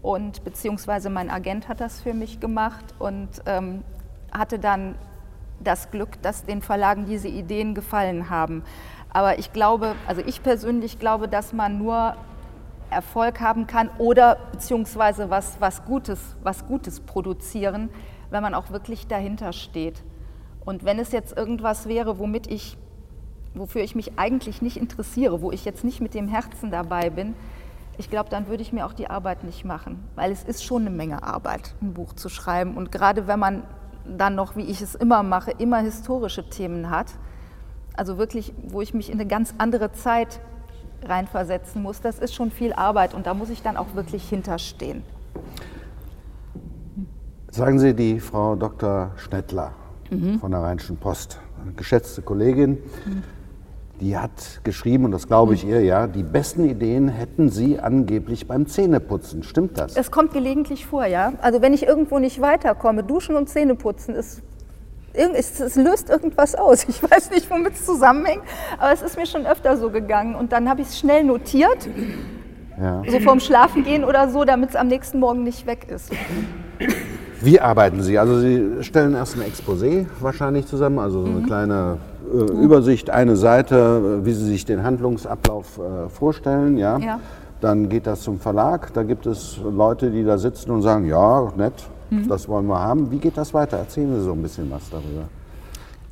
und 0.02 0.44
beziehungsweise 0.44 1.10
mein 1.10 1.30
Agent 1.30 1.68
hat 1.68 1.80
das 1.80 2.02
für 2.02 2.14
mich 2.14 2.40
gemacht 2.40 2.86
und 3.00 3.30
ähm, 3.46 3.84
hatte 4.32 4.60
dann 4.60 4.96
das 5.60 5.92
Glück, 5.92 6.22
dass 6.22 6.44
den 6.44 6.62
Verlagen 6.62 7.06
diese 7.06 7.28
Ideen 7.28 7.76
gefallen 7.76 8.30
haben. 8.30 8.64
Aber 9.16 9.40
ich 9.40 9.54
glaube, 9.54 9.96
also 10.08 10.22
ich 10.26 10.44
persönlich 10.44 11.00
glaube, 11.00 11.30
dass 11.30 11.54
man 11.54 11.78
nur 11.78 12.18
Erfolg 12.90 13.40
haben 13.40 13.66
kann 13.66 13.90
oder 13.98 14.36
beziehungsweise 14.52 15.30
was, 15.30 15.56
was, 15.62 15.86
Gutes, 15.86 16.20
was 16.44 16.66
Gutes 16.68 17.00
produzieren, 17.00 17.90
wenn 18.30 18.44
man 18.44 18.54
auch 18.54 18.72
wirklich 18.72 19.08
dahinter 19.08 19.54
steht. 19.54 20.04
Und 20.66 20.84
wenn 20.84 21.00
es 21.00 21.14
jetzt 21.14 21.38
irgendwas 21.38 21.88
wäre, 21.88 22.20
womit 22.20 22.48
ich, 22.48 22.78
wofür 23.54 23.84
ich 23.84 23.96
mich 23.96 24.20
eigentlich 24.20 24.62
nicht 24.62 24.76
interessiere, 24.76 25.42
wo 25.42 25.54
ich 25.54 25.64
jetzt 25.64 25.86
nicht 25.86 26.02
mit 26.02 26.14
dem 26.14 26.28
Herzen 26.28 26.70
dabei 26.70 27.10
bin, 27.10 27.36
ich 27.98 28.10
glaube, 28.10 28.30
dann 28.30 28.50
würde 28.50 28.64
ich 28.64 28.74
mir 28.74 28.86
auch 28.86 28.92
die 28.92 29.10
Arbeit 29.10 29.46
nicht 29.46 29.64
machen, 29.64 30.04
weil 30.16 30.34
es 30.34 30.44
ist 30.44 30.66
schon 30.66 30.82
eine 30.82 30.90
Menge 30.90 31.24
Arbeit, 31.24 31.74
ein 31.82 31.94
Buch 31.94 32.12
zu 32.12 32.28
schreiben. 32.28 32.76
Und 32.76 32.92
gerade 32.92 33.28
wenn 33.28 33.40
man 33.40 33.64
dann 34.06 34.36
noch, 34.36 34.58
wie 34.58 34.66
ich 34.66 34.82
es 34.82 34.94
immer 34.94 35.24
mache, 35.24 35.52
immer 35.52 35.78
historische 35.78 36.50
Themen 36.50 36.90
hat, 36.90 37.14
also 37.98 38.18
wirklich, 38.18 38.54
wo 38.68 38.82
ich 38.82 38.94
mich 38.94 39.10
in 39.10 39.20
eine 39.20 39.28
ganz 39.28 39.54
andere 39.58 39.92
Zeit 39.92 40.40
reinversetzen 41.04 41.82
muss, 41.82 42.02
das 42.02 42.20
ist 42.20 42.34
schon 42.34 42.52
viel 42.52 42.74
Arbeit 42.74 43.14
und 43.14 43.26
da 43.26 43.34
muss 43.34 43.50
ich 43.50 43.62
dann 43.62 43.78
auch 43.78 43.96
wirklich 43.96 44.28
hinterstehen. 44.28 45.04
Sagen 47.52 47.80
Sie 47.80 47.94
die 47.94 48.20
Frau 48.20 48.56
Dr. 48.56 49.12
Schnettler 49.16 49.74
mhm. 50.10 50.40
von 50.40 50.52
der 50.52 50.62
Rheinischen 50.62 50.98
Post, 50.98 51.40
eine 51.62 51.74
geschätzte 51.74 52.22
Kollegin, 52.22 52.72
mhm. 53.06 53.24
die 54.02 54.18
hat 54.18 54.62
geschrieben, 54.64 55.06
und 55.06 55.12
das 55.12 55.28
glaube 55.28 55.54
ich 55.54 55.64
mhm. 55.64 55.70
ihr, 55.70 55.82
ja, 55.82 56.08
die 56.08 56.24
besten 56.24 56.66
Ideen 56.66 57.08
hätten 57.08 57.50
Sie 57.50 57.80
angeblich 57.80 58.48
beim 58.48 58.68
Zähneputzen. 58.68 59.44
Stimmt 59.44 59.78
das? 59.78 59.96
Es 59.96 60.12
kommt 60.12 60.34
gelegentlich 60.34 60.86
vor, 60.86 61.06
ja. 61.06 61.34
Also 61.42 61.62
wenn 61.62 61.74
ich 61.74 61.84
irgendwo 61.84 62.20
nicht 62.20 62.42
weiterkomme, 62.42 63.04
duschen 63.04 63.36
und 63.36 63.48
Zähneputzen 63.48 64.16
ist 64.16 64.42
es, 65.16 65.60
es, 65.60 65.76
löst 65.76 66.10
irgendwas 66.10 66.56
aus. 66.56 66.86
Ich 66.88 67.02
weiß 67.02 67.32
nicht, 67.32 67.50
womit 67.50 67.74
es 67.74 67.86
zusammenhängt, 67.86 68.44
aber 68.78 68.92
es 68.92 69.02
ist 69.02 69.18
mir 69.18 69.26
schon 69.26 69.46
öfter 69.46 69.78
so 69.78 69.90
gegangen. 69.90 70.36
Und 70.36 70.52
dann 70.52 70.70
habe 70.70 70.82
ich 70.82 70.88
es 70.88 71.00
schnell 71.00 71.24
notiert, 71.24 71.88
ja. 72.80 73.02
so 73.08 73.20
vorm 73.20 73.40
Schlafengehen 73.40 74.04
oder 74.04 74.30
so, 74.30 74.44
damit 74.44 74.72
es 74.72 74.76
am 74.76 74.88
nächsten 74.88 75.20
Morgen 75.20 75.44
nicht 75.44 75.66
weg 75.66 75.88
ist. 75.90 76.12
Wie 77.42 77.60
arbeiten 77.60 78.02
Sie? 78.02 78.18
Also 78.18 78.40
Sie 78.40 78.84
stellen 78.84 79.14
erst 79.14 79.36
ein 79.36 79.44
Exposé 79.44 80.06
wahrscheinlich 80.20 80.68
zusammen, 80.68 81.00
also 81.00 81.22
so 81.22 81.28
eine 81.28 81.40
mhm. 81.42 81.46
kleine 81.46 81.98
äh, 82.34 82.64
Übersicht, 82.64 83.10
eine 83.10 83.36
Seite, 83.36 84.26
wie 84.26 84.34
Sie 84.34 84.46
sich 84.46 84.66
den 84.66 84.84
Handlungsablauf 84.84 85.78
äh, 85.78 86.10
vorstellen. 86.10 86.78
Ja? 86.78 86.98
ja. 86.98 87.20
Dann 87.62 87.90
geht 87.90 88.08
das 88.08 88.22
zum 88.22 88.40
Verlag. 88.40 88.94
Da 88.94 89.04
gibt 89.04 89.26
es 89.26 89.60
Leute, 89.64 90.12
die 90.12 90.24
da 90.24 90.38
sitzen 90.38 90.72
und 90.72 90.82
sagen, 90.82 91.08
ja, 91.08 91.52
nett, 91.56 91.74
Mhm. 92.10 92.28
Das 92.28 92.48
wollen 92.48 92.68
wir 92.68 92.80
haben. 92.80 93.12
Wie 93.12 93.18
geht 93.18 93.38
das 93.38 93.54
weiter? 93.54 93.78
Erzählen 93.78 94.14
Sie 94.16 94.24
so 94.24 94.34
ein 94.34 94.42
bisschen 94.42 94.70
was 94.72 94.90
darüber. 94.90 95.28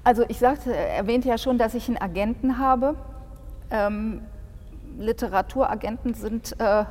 Also 0.04 0.24
ich 0.28 0.40
sagte, 0.40 0.76
erwähnte 0.76 1.30
ja 1.30 1.38
schon, 1.38 1.58
dass 1.58 1.74
ich 1.74 1.88
einen 1.88 1.98
Agenten 1.98 2.58
habe. 2.58 2.96
Ähm, 3.72 4.22
Literaturagenten 4.98 6.14
sind 6.14 6.60
äh, 6.60 6.86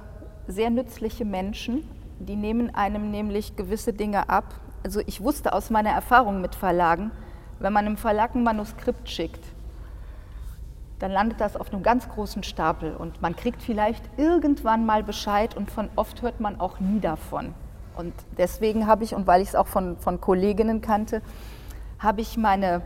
sehr 0.49 0.71
nützliche 0.71 1.25
Menschen. 1.25 1.89
Die 2.19 2.37
nehmen 2.37 2.75
einem 2.75 3.11
nämlich 3.11 3.57
gewisse 3.57 3.93
Dinge 3.93 4.29
ab, 4.29 4.45
Also 4.85 5.01
ich 5.07 5.21
wusste 5.21 5.53
aus 5.53 5.71
meiner 5.71 5.91
Erfahrung 5.91 6.41
mit 6.41 6.55
Verlagen, 6.55 7.11
wenn 7.59 7.73
man 7.73 7.87
einem 7.87 7.97
Verlag 7.97 8.35
ein 8.35 8.43
Manuskript 8.43 9.09
schickt, 9.09 9.45
dann 10.99 11.11
landet 11.11 11.41
das 11.41 11.57
auf 11.57 11.73
einem 11.73 11.83
ganz 11.83 12.09
großen 12.09 12.43
Stapel 12.45 12.95
und 12.95 13.21
man 13.23 13.35
kriegt 13.35 13.61
vielleicht 13.63 14.05
irgendwann 14.17 14.87
mal 14.87 15.03
Bescheid 15.03 15.57
und 15.57 15.71
von 15.71 15.89
oft 15.97 16.23
hört 16.23 16.41
man 16.41 16.61
auch 16.61 16.79
nie 16.79 17.01
davon. 17.01 17.55
Und 17.97 18.15
deswegen 18.39 18.87
habe 18.87 19.05
ich, 19.05 19.15
und 19.15 19.27
weil 19.27 19.43
ich 19.43 19.49
es 19.49 19.55
auch 19.55 19.67
von, 19.67 19.97
von 19.99 20.21
Kolleginnen 20.21 20.81
kannte, 20.81 21.23
habe 21.99 22.21
ich 22.21 22.37
meine 22.37 22.83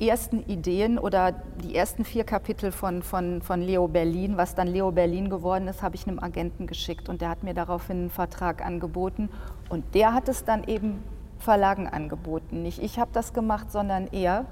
ersten 0.00 0.42
Ideen 0.44 0.98
oder 0.98 1.32
die 1.32 1.74
ersten 1.74 2.04
vier 2.04 2.24
Kapitel 2.24 2.70
von, 2.70 3.02
von, 3.02 3.42
von 3.42 3.60
Leo 3.60 3.88
Berlin, 3.88 4.36
was 4.36 4.54
dann 4.54 4.68
Leo 4.68 4.92
Berlin 4.92 5.28
geworden 5.28 5.66
ist, 5.66 5.82
habe 5.82 5.96
ich 5.96 6.06
einem 6.06 6.20
Agenten 6.20 6.66
geschickt 6.66 7.08
und 7.08 7.20
der 7.20 7.30
hat 7.30 7.42
mir 7.42 7.54
daraufhin 7.54 7.98
einen 7.98 8.10
Vertrag 8.10 8.64
angeboten 8.64 9.28
und 9.68 9.94
der 9.94 10.14
hat 10.14 10.28
es 10.28 10.44
dann 10.44 10.64
eben 10.64 11.02
Verlagen 11.38 11.88
angeboten. 11.88 12.62
Nicht 12.62 12.80
ich 12.80 12.98
habe 12.98 13.10
das 13.12 13.32
gemacht, 13.32 13.72
sondern 13.72 14.08
er. 14.08 14.44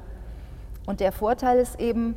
Und 0.87 1.01
der 1.01 1.13
Vorteil 1.13 1.59
ist 1.59 1.81
eben, 1.81 2.15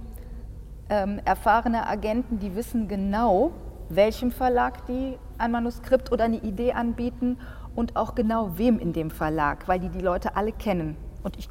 ähm, 0.90 1.20
erfahrene 1.24 1.88
Agenten, 1.88 2.40
die 2.40 2.56
wissen 2.56 2.88
genau, 2.88 3.52
welchem 3.90 4.32
Verlag 4.32 4.86
die 4.88 5.18
ein 5.38 5.52
Manuskript 5.52 6.12
oder 6.12 6.26
eine 6.26 6.38
Idee 6.38 6.74
anbieten 6.74 7.38
und 7.76 7.96
auch 7.96 8.16
genau 8.16 8.58
wem 8.58 8.80
in 8.80 8.94
dem 8.94 9.12
Verlag, 9.12 9.68
weil 9.68 9.80
die 9.80 9.90
die 9.90 10.02
Leute 10.02 10.36
alle 10.36 10.52
kennen. 10.52 10.98
Und 11.24 11.38
ich, 11.38 11.50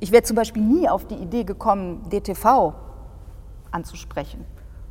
ich 0.00 0.12
wäre 0.12 0.22
zum 0.22 0.36
Beispiel 0.36 0.62
nie 0.62 0.88
auf 0.88 1.06
die 1.06 1.16
Idee 1.16 1.44
gekommen, 1.44 2.08
DTV 2.10 2.74
anzusprechen. 3.70 4.44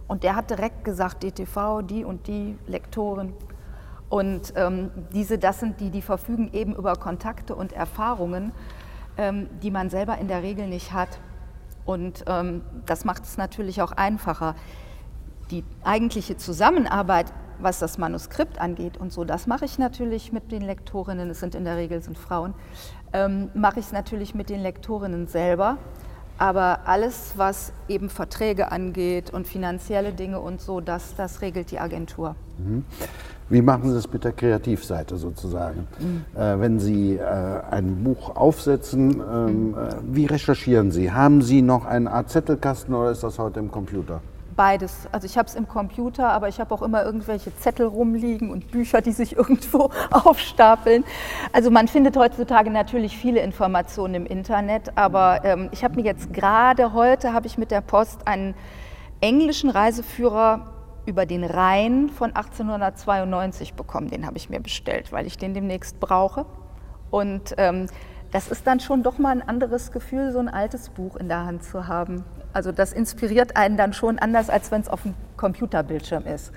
Und 0.07 0.23
der 0.23 0.35
hat 0.35 0.49
direkt 0.49 0.83
gesagt, 0.83 1.23
DTV, 1.23 1.81
die 1.81 2.03
und 2.03 2.27
die 2.27 2.57
Lektoren. 2.67 3.33
Und 4.09 4.53
ähm, 4.55 4.91
diese, 5.13 5.37
das 5.37 5.59
sind 5.59 5.79
die, 5.79 5.89
die 5.89 6.01
verfügen 6.01 6.51
eben 6.53 6.75
über 6.75 6.95
Kontakte 6.95 7.55
und 7.55 7.73
Erfahrungen, 7.73 8.51
ähm, 9.17 9.49
die 9.63 9.71
man 9.71 9.89
selber 9.89 10.17
in 10.19 10.27
der 10.27 10.43
Regel 10.43 10.67
nicht 10.67 10.93
hat. 10.93 11.19
Und 11.85 12.23
ähm, 12.27 12.61
das 12.85 13.05
macht 13.05 13.23
es 13.23 13.37
natürlich 13.37 13.81
auch 13.81 13.91
einfacher. 13.91 14.55
Die 15.51 15.63
eigentliche 15.83 16.37
Zusammenarbeit, 16.37 17.31
was 17.59 17.79
das 17.79 17.97
Manuskript 17.97 18.59
angeht 18.59 18.97
und 18.97 19.11
so, 19.11 19.23
das 19.23 19.47
mache 19.47 19.65
ich 19.65 19.77
natürlich 19.79 20.31
mit 20.31 20.51
den 20.51 20.61
Lektorinnen, 20.61 21.29
es 21.29 21.39
sind 21.39 21.55
in 21.55 21.65
der 21.65 21.77
Regel 21.77 22.01
sind 22.01 22.17
Frauen, 22.17 22.53
ähm, 23.13 23.49
mache 23.53 23.79
ich 23.79 23.87
es 23.87 23.91
natürlich 23.91 24.35
mit 24.35 24.49
den 24.49 24.61
Lektorinnen 24.61 25.27
selber. 25.27 25.77
Aber 26.37 26.79
alles, 26.83 27.33
was 27.37 27.71
eben 27.87 28.09
Verträge 28.09 28.69
angeht 28.69 29.29
und 29.31 29.47
finanzielle 29.47 30.11
Dinge 30.11 30.41
und 30.41 30.59
so, 30.59 30.81
das, 30.81 31.15
das 31.15 31.41
regelt 31.41 31.71
die 31.71 31.79
Agentur. 31.79 32.35
Mhm. 32.57 32.83
Wie 33.47 33.61
machen 33.61 33.91
Sie 33.91 33.97
es 33.97 34.11
mit 34.11 34.23
der 34.23 34.33
Kreativseite 34.33 35.17
sozusagen? 35.17 35.87
Mhm. 35.99 36.25
Äh, 36.37 36.59
wenn 36.59 36.79
Sie 36.79 37.15
äh, 37.15 37.23
ein 37.69 38.03
Buch 38.03 38.35
aufsetzen, 38.35 39.21
ähm, 39.21 39.69
mhm. 39.69 39.77
äh, 39.77 39.89
wie 40.11 40.25
recherchieren 40.25 40.91
Sie? 40.91 41.11
Haben 41.11 41.41
Sie 41.41 41.61
noch 41.61 41.85
eine 41.85 42.11
Art 42.11 42.29
Zettelkasten 42.29 42.93
oder 42.93 43.11
ist 43.11 43.23
das 43.23 43.39
heute 43.39 43.59
im 43.59 43.71
Computer? 43.71 44.21
Beides. 44.55 45.07
Also 45.11 45.25
ich 45.25 45.37
habe 45.37 45.49
es 45.49 45.55
im 45.55 45.67
Computer, 45.67 46.29
aber 46.29 46.47
ich 46.47 46.61
habe 46.61 46.73
auch 46.73 46.81
immer 46.81 47.03
irgendwelche 47.03 47.53
Zettel 47.57 47.87
rumliegen 47.87 48.51
und 48.51 48.71
Bücher, 48.71 49.01
die 49.01 49.11
sich 49.11 49.35
irgendwo 49.37 49.91
aufstapeln. 50.11 51.03
Also 51.51 51.71
man 51.71 51.87
findet 51.87 52.15
heutzutage 52.15 52.69
natürlich 52.69 53.17
viele 53.17 53.41
Informationen 53.41 54.15
im 54.15 54.25
Internet, 54.25 54.97
aber 54.97 55.41
ähm, 55.43 55.69
ich 55.71 55.83
habe 55.83 55.95
mir 55.95 56.05
jetzt 56.05 56.33
gerade 56.33 56.93
heute, 56.93 57.33
habe 57.33 57.47
ich 57.47 57.57
mit 57.57 57.69
der 57.69 57.81
Post 57.81 58.27
einen 58.27 58.55
englischen 59.19 59.69
Reiseführer 59.69 60.71
über 61.05 61.25
den 61.25 61.43
Rhein 61.43 62.09
von 62.09 62.35
1892 62.35 63.73
bekommen. 63.73 64.09
Den 64.09 64.25
habe 64.25 64.37
ich 64.37 64.49
mir 64.49 64.59
bestellt, 64.59 65.11
weil 65.11 65.27
ich 65.27 65.37
den 65.37 65.53
demnächst 65.53 65.99
brauche. 65.99 66.45
Und 67.11 67.55
ähm, 67.57 67.87
das 68.35 68.49
ist 68.49 68.67
dann 68.67 68.81
schon 68.81 69.01
doch 69.01 69.17
mal 69.17 69.29
ein 69.29 69.47
anderes 69.47 69.93
Gefühl, 69.93 70.33
so 70.33 70.39
ein 70.39 70.49
altes 70.49 70.89
Buch 70.89 71.15
in 71.15 71.29
der 71.29 71.45
Hand 71.45 71.63
zu 71.63 71.87
haben. 71.87 72.25
Also 72.51 72.73
das 72.73 72.91
inspiriert 72.91 73.55
einen 73.55 73.77
dann 73.77 73.93
schon 73.93 74.19
anders, 74.19 74.49
als 74.49 74.71
wenn 74.71 74.81
es 74.81 74.89
auf 74.89 75.03
dem 75.03 75.13
Computerbildschirm 75.37 76.25
ist. 76.25 76.51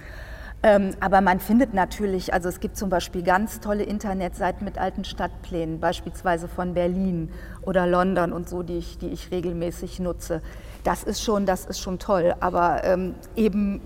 Ähm, 0.65 0.91
aber 0.99 1.21
man 1.21 1.39
findet 1.39 1.75
natürlich, 1.75 2.35
also 2.35 2.49
es 2.49 2.59
gibt 2.59 2.77
zum 2.77 2.91
Beispiel 2.91 3.23
ganz 3.23 3.61
tolle 3.61 3.85
Internetseiten 3.85 4.65
mit 4.65 4.77
alten 4.77 5.05
Stadtplänen, 5.05 5.79
beispielsweise 5.79 6.49
von 6.49 6.75
Berlin 6.75 7.31
oder 7.63 7.87
London 7.87 8.33
und 8.33 8.49
so, 8.49 8.65
die 8.65 8.79
ich, 8.79 8.99
die 8.99 9.11
ich 9.11 9.31
regelmäßig 9.31 10.01
nutze. 10.01 10.43
Das 10.83 11.05
ist 11.05 11.23
schon, 11.23 11.47
das 11.47 11.65
ist 11.65 11.79
schon 11.79 12.01
toll. 12.01 12.35
Aber 12.41 12.83
ähm, 12.83 13.15
eben 13.37 13.81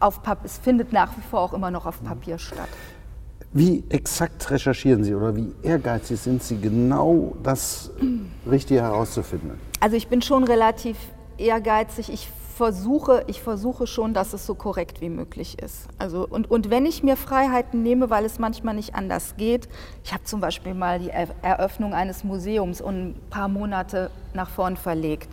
auf 0.00 0.24
Papier, 0.24 0.46
es 0.46 0.58
findet 0.58 0.92
nach 0.92 1.16
wie 1.16 1.22
vor 1.30 1.38
auch 1.38 1.52
immer 1.52 1.70
noch 1.70 1.86
auf 1.86 2.02
Papier 2.02 2.40
statt. 2.40 2.68
Wie 3.54 3.84
exakt 3.90 4.50
recherchieren 4.50 5.04
Sie 5.04 5.14
oder 5.14 5.36
wie 5.36 5.52
ehrgeizig 5.62 6.18
sind 6.18 6.42
Sie, 6.42 6.58
genau 6.58 7.36
das 7.42 7.90
Richtige 8.50 8.80
herauszufinden? 8.80 9.60
Also 9.78 9.96
ich 9.96 10.08
bin 10.08 10.22
schon 10.22 10.44
relativ 10.44 10.96
ehrgeizig. 11.36 12.10
Ich 12.10 12.28
versuche, 12.56 13.24
ich 13.26 13.42
versuche 13.42 13.86
schon, 13.86 14.14
dass 14.14 14.32
es 14.32 14.46
so 14.46 14.54
korrekt 14.54 15.02
wie 15.02 15.10
möglich 15.10 15.58
ist. 15.60 15.88
Also, 15.98 16.26
und, 16.26 16.50
und 16.50 16.70
wenn 16.70 16.86
ich 16.86 17.02
mir 17.02 17.16
Freiheiten 17.16 17.82
nehme, 17.82 18.08
weil 18.08 18.24
es 18.24 18.38
manchmal 18.38 18.74
nicht 18.74 18.94
anders 18.94 19.34
geht, 19.36 19.68
ich 20.02 20.14
habe 20.14 20.24
zum 20.24 20.40
Beispiel 20.40 20.72
mal 20.72 20.98
die 20.98 21.10
Eröffnung 21.10 21.92
eines 21.92 22.24
Museums 22.24 22.80
um 22.80 22.94
ein 22.94 23.14
paar 23.28 23.48
Monate 23.48 24.10
nach 24.32 24.48
vorn 24.48 24.78
verlegt. 24.78 25.28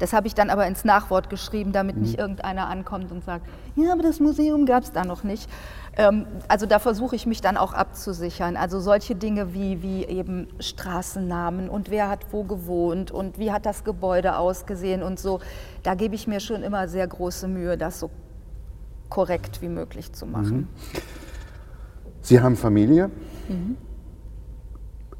Das 0.00 0.14
habe 0.14 0.26
ich 0.26 0.34
dann 0.34 0.48
aber 0.48 0.66
ins 0.66 0.84
Nachwort 0.84 1.28
geschrieben, 1.30 1.72
damit 1.72 1.96
nicht 1.98 2.14
mhm. 2.14 2.20
irgendeiner 2.20 2.68
ankommt 2.68 3.12
und 3.12 3.22
sagt, 3.22 3.46
ja, 3.76 3.92
aber 3.92 4.02
das 4.02 4.18
Museum 4.18 4.64
gab 4.64 4.82
es 4.82 4.92
da 4.92 5.04
noch 5.04 5.24
nicht. 5.24 5.48
Ähm, 5.96 6.26
also 6.48 6.64
da 6.64 6.78
versuche 6.78 7.14
ich 7.14 7.26
mich 7.26 7.42
dann 7.42 7.58
auch 7.58 7.74
abzusichern. 7.74 8.56
Also 8.56 8.80
solche 8.80 9.14
Dinge 9.14 9.52
wie, 9.52 9.82
wie 9.82 10.04
eben 10.06 10.48
Straßennamen 10.58 11.68
und 11.68 11.90
wer 11.90 12.08
hat 12.08 12.32
wo 12.32 12.44
gewohnt 12.44 13.10
und 13.10 13.38
wie 13.38 13.52
hat 13.52 13.66
das 13.66 13.84
Gebäude 13.84 14.36
ausgesehen 14.36 15.02
und 15.02 15.20
so, 15.20 15.40
da 15.82 15.94
gebe 15.94 16.14
ich 16.14 16.26
mir 16.26 16.40
schon 16.40 16.62
immer 16.62 16.88
sehr 16.88 17.06
große 17.06 17.46
Mühe, 17.46 17.76
das 17.76 18.00
so 18.00 18.10
korrekt 19.10 19.60
wie 19.60 19.68
möglich 19.68 20.12
zu 20.12 20.24
machen. 20.24 20.56
Mhm. 20.56 20.68
Sie 22.22 22.40
haben 22.40 22.56
Familie. 22.56 23.10
Mhm. 23.48 23.76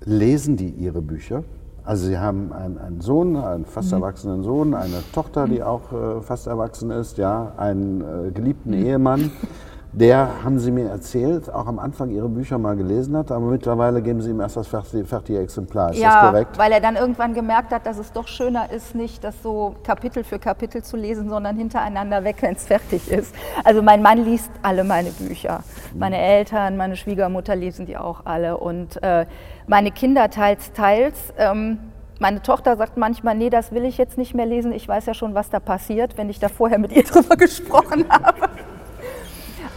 Lesen 0.02 0.56
die 0.56 0.70
Ihre 0.70 1.02
Bücher? 1.02 1.44
Also 1.90 2.06
Sie 2.06 2.20
haben 2.20 2.52
einen, 2.52 2.78
einen 2.78 3.00
Sohn, 3.00 3.34
einen 3.34 3.64
fast 3.64 3.88
mhm. 3.88 3.94
erwachsenen 3.94 4.44
Sohn, 4.44 4.74
eine 4.74 5.02
Tochter, 5.12 5.48
die 5.48 5.60
auch 5.60 5.90
äh, 5.92 6.20
fast 6.22 6.46
erwachsen 6.46 6.92
ist, 6.92 7.18
ja, 7.18 7.52
einen 7.56 8.28
äh, 8.28 8.30
geliebten 8.30 8.70
mhm. 8.78 8.86
Ehemann. 8.86 9.32
Der, 9.92 10.44
haben 10.44 10.60
Sie 10.60 10.70
mir 10.70 10.88
erzählt, 10.88 11.52
auch 11.52 11.66
am 11.66 11.80
Anfang 11.80 12.10
Ihre 12.10 12.28
Bücher 12.28 12.58
mal 12.58 12.76
gelesen 12.76 13.16
hat, 13.16 13.32
aber 13.32 13.46
mittlerweile 13.46 14.00
geben 14.00 14.22
Sie 14.22 14.30
ihm 14.30 14.40
erst 14.40 14.56
das 14.56 14.68
fertige, 14.68 15.04
fertige 15.04 15.40
Exemplar. 15.40 15.90
Ist 15.90 15.98
ja, 15.98 16.22
das 16.22 16.30
korrekt? 16.30 16.58
weil 16.58 16.70
er 16.70 16.80
dann 16.80 16.94
irgendwann 16.94 17.34
gemerkt 17.34 17.72
hat, 17.72 17.86
dass 17.86 17.98
es 17.98 18.12
doch 18.12 18.28
schöner 18.28 18.70
ist, 18.70 18.94
nicht 18.94 19.24
das 19.24 19.42
so 19.42 19.74
Kapitel 19.82 20.22
für 20.22 20.38
Kapitel 20.38 20.84
zu 20.84 20.96
lesen, 20.96 21.28
sondern 21.28 21.56
hintereinander 21.56 22.22
weg, 22.22 22.36
wenn 22.40 22.54
es 22.54 22.66
fertig 22.66 23.10
ist. 23.10 23.34
Also 23.64 23.82
mein 23.82 24.00
Mann 24.00 24.24
liest 24.24 24.52
alle 24.62 24.84
meine 24.84 25.10
Bücher. 25.10 25.64
Meine 25.94 26.18
Eltern, 26.18 26.76
meine 26.76 26.94
Schwiegermutter 26.94 27.56
lesen 27.56 27.84
die 27.84 27.96
auch 27.96 28.26
alle 28.26 28.58
und 28.58 29.02
äh, 29.02 29.26
meine 29.66 29.90
Kinder 29.90 30.30
teils, 30.30 30.72
teils. 30.72 31.16
Ähm, 31.36 31.78
meine 32.20 32.42
Tochter 32.42 32.76
sagt 32.76 32.96
manchmal, 32.96 33.34
nee, 33.34 33.50
das 33.50 33.72
will 33.72 33.84
ich 33.84 33.98
jetzt 33.98 34.18
nicht 34.18 34.34
mehr 34.34 34.46
lesen, 34.46 34.72
ich 34.72 34.86
weiß 34.86 35.06
ja 35.06 35.14
schon, 35.14 35.34
was 35.34 35.50
da 35.50 35.58
passiert, 35.58 36.16
wenn 36.16 36.28
ich 36.28 36.38
da 36.38 36.48
vorher 36.48 36.78
mit 36.78 36.92
ihr 36.92 37.02
drüber 37.04 37.36
gesprochen 37.36 38.04
habe. 38.08 38.50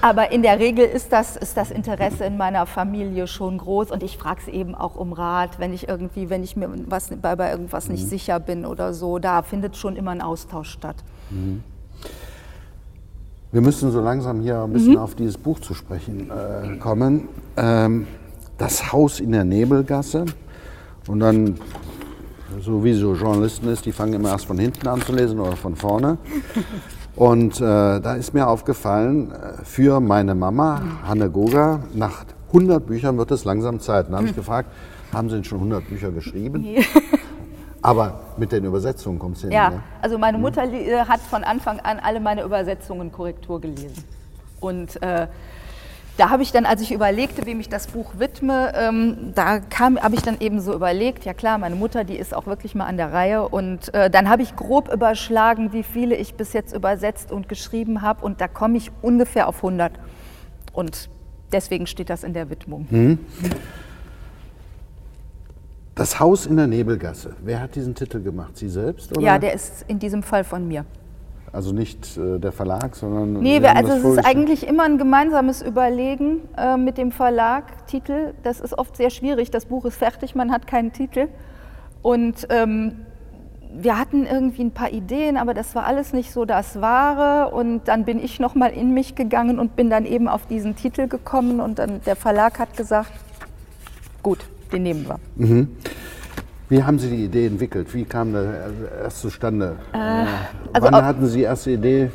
Aber 0.03 0.33
in 0.33 0.41
der 0.41 0.59
Regel 0.59 0.83
ist 0.83 1.13
das, 1.13 1.37
ist 1.37 1.55
das 1.55 1.71
Interesse 1.71 2.25
in 2.25 2.35
meiner 2.35 2.65
Familie 2.65 3.25
schon 3.25 3.57
groß 3.57 3.89
und 3.89 4.03
ich 4.03 4.17
frage 4.17 4.41
sie 4.41 4.51
eben 4.51 4.75
auch 4.75 4.97
um 4.97 5.13
Rat, 5.13 5.59
wenn 5.59 5.71
ich 5.71 5.87
irgendwie, 5.87 6.29
wenn 6.29 6.43
ich 6.43 6.57
mir 6.57 6.69
was, 6.87 7.07
bei, 7.21 7.37
bei 7.37 7.51
irgendwas 7.51 7.87
nicht 7.87 8.03
mhm. 8.03 8.09
sicher 8.09 8.41
bin 8.41 8.65
oder 8.65 8.93
so. 8.93 9.17
Da 9.17 9.43
findet 9.43 9.77
schon 9.77 9.95
immer 9.95 10.11
ein 10.11 10.19
Austausch 10.19 10.71
statt. 10.71 10.97
Mhm. 11.29 11.63
Wir 13.53 13.61
müssen 13.61 13.93
so 13.93 14.01
langsam 14.01 14.41
hier 14.41 14.61
ein 14.63 14.73
bisschen 14.73 14.95
mhm. 14.95 14.97
auf 14.97 15.15
dieses 15.15 15.37
Buch 15.37 15.61
zu 15.61 15.73
sprechen 15.73 16.29
äh, 16.29 16.75
kommen. 16.79 17.29
Ähm, 17.55 18.05
das 18.57 18.91
Haus 18.91 19.21
in 19.21 19.31
der 19.31 19.45
Nebelgasse. 19.45 20.25
Und 21.07 21.21
dann, 21.21 21.55
so 22.59 22.83
wie 22.83 22.91
so 22.91 23.15
Journalisten 23.15 23.69
ist, 23.69 23.85
die 23.85 23.93
fangen 23.93 24.15
immer 24.15 24.31
erst 24.31 24.47
von 24.47 24.57
hinten 24.57 24.85
an 24.85 25.01
zu 25.01 25.13
lesen 25.13 25.39
oder 25.39 25.55
von 25.55 25.77
vorne. 25.77 26.17
Und 27.15 27.61
äh, 27.61 27.99
da 27.99 28.15
ist 28.15 28.33
mir 28.33 28.47
aufgefallen, 28.47 29.31
äh, 29.31 29.63
für 29.63 29.99
meine 29.99 30.33
Mama, 30.33 30.81
Hanne 31.07 31.29
Goga, 31.29 31.81
nach 31.93 32.25
100 32.47 32.85
Büchern 32.85 33.17
wird 33.17 33.31
es 33.31 33.45
langsam 33.45 33.79
Zeit. 33.79 34.07
Dann 34.07 34.15
habe 34.15 34.27
ich 34.27 34.35
gefragt, 34.35 34.69
haben 35.11 35.29
Sie 35.29 35.35
denn 35.35 35.43
schon 35.43 35.59
100 35.59 35.87
Bücher 35.87 36.11
geschrieben? 36.11 36.65
Aber 37.81 38.21
mit 38.37 38.51
den 38.51 38.63
Übersetzungen 38.63 39.19
kommt 39.19 39.35
es 39.35 39.41
hin. 39.41 39.51
Ja, 39.51 39.69
ne? 39.69 39.83
also 40.01 40.17
meine 40.17 40.37
Mutter 40.37 40.63
äh, 40.63 40.99
hat 41.05 41.19
von 41.19 41.43
Anfang 41.43 41.79
an 41.81 41.99
alle 41.99 42.19
meine 42.19 42.43
Übersetzungen 42.43 43.11
Korrektur 43.11 43.59
gelesen. 43.59 44.03
Und 44.59 45.01
äh, 45.03 45.27
da 46.17 46.29
habe 46.29 46.43
ich 46.43 46.51
dann, 46.51 46.65
als 46.65 46.81
ich 46.81 46.91
überlegte, 46.91 47.45
wem 47.45 47.59
ich 47.59 47.69
das 47.69 47.87
Buch 47.87 48.13
widme, 48.19 48.71
ähm, 48.75 49.33
da 49.33 49.61
habe 49.79 50.15
ich 50.15 50.21
dann 50.21 50.39
eben 50.39 50.59
so 50.59 50.73
überlegt, 50.73 51.25
ja 51.25 51.33
klar, 51.33 51.57
meine 51.57 51.75
Mutter, 51.75 52.03
die 52.03 52.17
ist 52.17 52.35
auch 52.35 52.45
wirklich 52.45 52.75
mal 52.75 52.85
an 52.85 52.97
der 52.97 53.11
Reihe. 53.11 53.47
Und 53.47 53.91
äh, 53.93 54.11
dann 54.11 54.29
habe 54.29 54.43
ich 54.43 54.55
grob 54.55 54.93
überschlagen, 54.93 55.73
wie 55.73 55.81
viele 55.81 56.15
ich 56.15 56.35
bis 56.35 56.53
jetzt 56.53 56.75
übersetzt 56.75 57.31
und 57.31 57.49
geschrieben 57.49 58.03
habe. 58.03 58.23
Und 58.23 58.41
da 58.41 58.47
komme 58.47 58.77
ich 58.77 58.91
ungefähr 59.01 59.47
auf 59.47 59.57
100. 59.57 59.93
Und 60.71 61.09
deswegen 61.51 61.87
steht 61.87 62.11
das 62.11 62.23
in 62.23 62.33
der 62.33 62.49
Widmung. 62.49 62.85
Mhm. 62.91 63.19
Das 65.95 66.19
Haus 66.19 66.45
in 66.45 66.57
der 66.57 66.67
Nebelgasse. 66.67 67.35
Wer 67.43 67.59
hat 67.59 67.75
diesen 67.75 67.95
Titel 67.95 68.21
gemacht? 68.21 68.57
Sie 68.57 68.69
selbst? 68.69 69.11
Oder? 69.11 69.21
Ja, 69.21 69.39
der 69.39 69.53
ist 69.53 69.85
in 69.87 69.99
diesem 69.99 70.21
Fall 70.21 70.43
von 70.43 70.67
mir. 70.67 70.85
Also 71.53 71.71
nicht 71.71 72.17
äh, 72.17 72.39
der 72.39 72.51
Verlag, 72.51 72.95
sondern. 72.95 73.33
Nee, 73.33 73.61
wir, 73.61 73.75
also 73.75 73.93
es 73.93 74.03
ist 74.03 74.25
eigentlich 74.25 74.67
immer 74.67 74.83
ein 74.83 74.97
gemeinsames 74.97 75.61
Überlegen 75.61 76.41
äh, 76.57 76.77
mit 76.77 76.97
dem 76.97 77.11
Verlag. 77.11 77.85
Titel, 77.85 78.33
das 78.41 78.59
ist 78.59 78.75
oft 78.75 78.97
sehr 78.97 79.11
schwierig. 79.11 79.51
Das 79.51 79.67
Buch 79.67 79.85
ist 79.85 79.97
fertig, 79.97 80.33
man 80.33 80.51
hat 80.51 80.65
keinen 80.65 80.93
Titel. 80.93 81.27
Und 82.01 82.47
ähm, 82.49 83.05
wir 83.71 83.99
hatten 83.99 84.25
irgendwie 84.25 84.63
ein 84.63 84.71
paar 84.71 84.91
Ideen, 84.91 85.37
aber 85.37 85.53
das 85.53 85.75
war 85.75 85.85
alles 85.85 86.11
nicht 86.11 86.31
so 86.31 86.43
das 86.43 86.81
Wahre. 86.81 87.53
Und 87.53 87.87
dann 87.87 88.03
bin 88.03 88.17
ich 88.17 88.39
nochmal 88.39 88.71
in 88.71 88.91
mich 88.95 89.13
gegangen 89.13 89.59
und 89.59 89.75
bin 89.75 89.91
dann 89.91 90.07
eben 90.07 90.27
auf 90.27 90.47
diesen 90.47 90.75
Titel 90.75 91.07
gekommen. 91.07 91.59
Und 91.59 91.77
dann 91.77 92.01
der 92.07 92.15
Verlag 92.15 92.57
hat 92.57 92.75
gesagt, 92.75 93.11
gut, 94.23 94.39
den 94.71 94.81
nehmen 94.81 95.07
wir. 95.07 95.19
Mhm. 95.35 95.67
Wie 96.69 96.83
haben 96.83 96.97
Sie 96.97 97.09
die 97.09 97.25
Idee 97.25 97.47
entwickelt? 97.47 97.93
Wie 97.93 98.05
kam 98.05 98.33
das 98.33 98.45
erst 99.03 99.21
zustande? 99.21 99.75
Äh, 99.93 99.97
also 99.97 100.87
Wann 100.91 101.05
hatten 101.05 101.27
Sie 101.27 101.39
die 101.39 101.43
erste 101.43 101.71
Idee? 101.71 102.09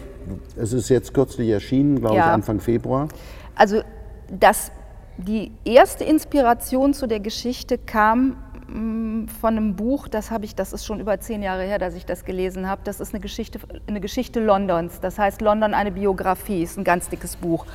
Es 0.57 0.73
ist 0.73 0.89
jetzt 0.89 1.15
kürzlich 1.15 1.51
erschienen, 1.51 2.01
glaube 2.01 2.17
ja. 2.17 2.27
ich, 2.27 2.33
Anfang 2.33 2.61
Februar. 2.61 3.09
Also 3.55 3.83
das, 4.31 4.71
die 5.17 5.53
erste 5.65 6.05
Inspiration 6.05 6.95
zu 6.95 7.07
der 7.07 7.21
Geschichte 7.21 7.79
kam 7.79 8.37
mm, 8.69 9.29
von 9.41 9.57
einem 9.57 9.77
Buch, 9.77 10.09
das 10.09 10.31
habe 10.31 10.45
ich, 10.45 10.55
das 10.55 10.73
ist 10.73 10.85
schon 10.85 11.01
über 11.01 11.19
zehn 11.21 11.43
Jahre 11.43 11.63
her, 11.63 11.79
dass 11.79 11.95
ich 11.95 12.07
das 12.07 12.25
gelesen 12.25 12.69
habe. 12.69 12.81
Das 12.85 13.01
ist 13.01 13.15
eine 13.15 13.21
Geschichte, 13.21 13.59
eine 13.87 14.01
Geschichte 14.01 14.41
Londons. 14.41 15.01
Das 15.01 15.19
heißt 15.19 15.41
London 15.41 15.75
eine 15.75 15.93
Biografie, 15.93 16.63
ist 16.63 16.79
ein 16.79 16.85
ganz 16.85 17.09
dickes 17.09 17.37
Buch. 17.37 17.67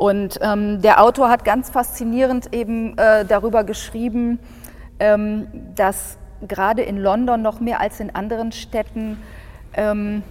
Und 0.00 0.38
ähm, 0.40 0.80
der 0.80 1.02
Autor 1.02 1.28
hat 1.28 1.44
ganz 1.44 1.68
faszinierend 1.68 2.54
eben 2.54 2.96
äh, 2.96 3.26
darüber 3.26 3.64
geschrieben, 3.64 4.38
ähm, 5.00 5.48
dass 5.74 6.18
gerade 6.46 6.82
in 6.82 6.98
London 6.98 7.42
noch 7.42 7.60
mehr 7.60 7.80
als 7.80 8.00
in 8.00 8.14
anderen 8.14 8.52
Städten, 8.52 9.20
ähm, 9.74 10.22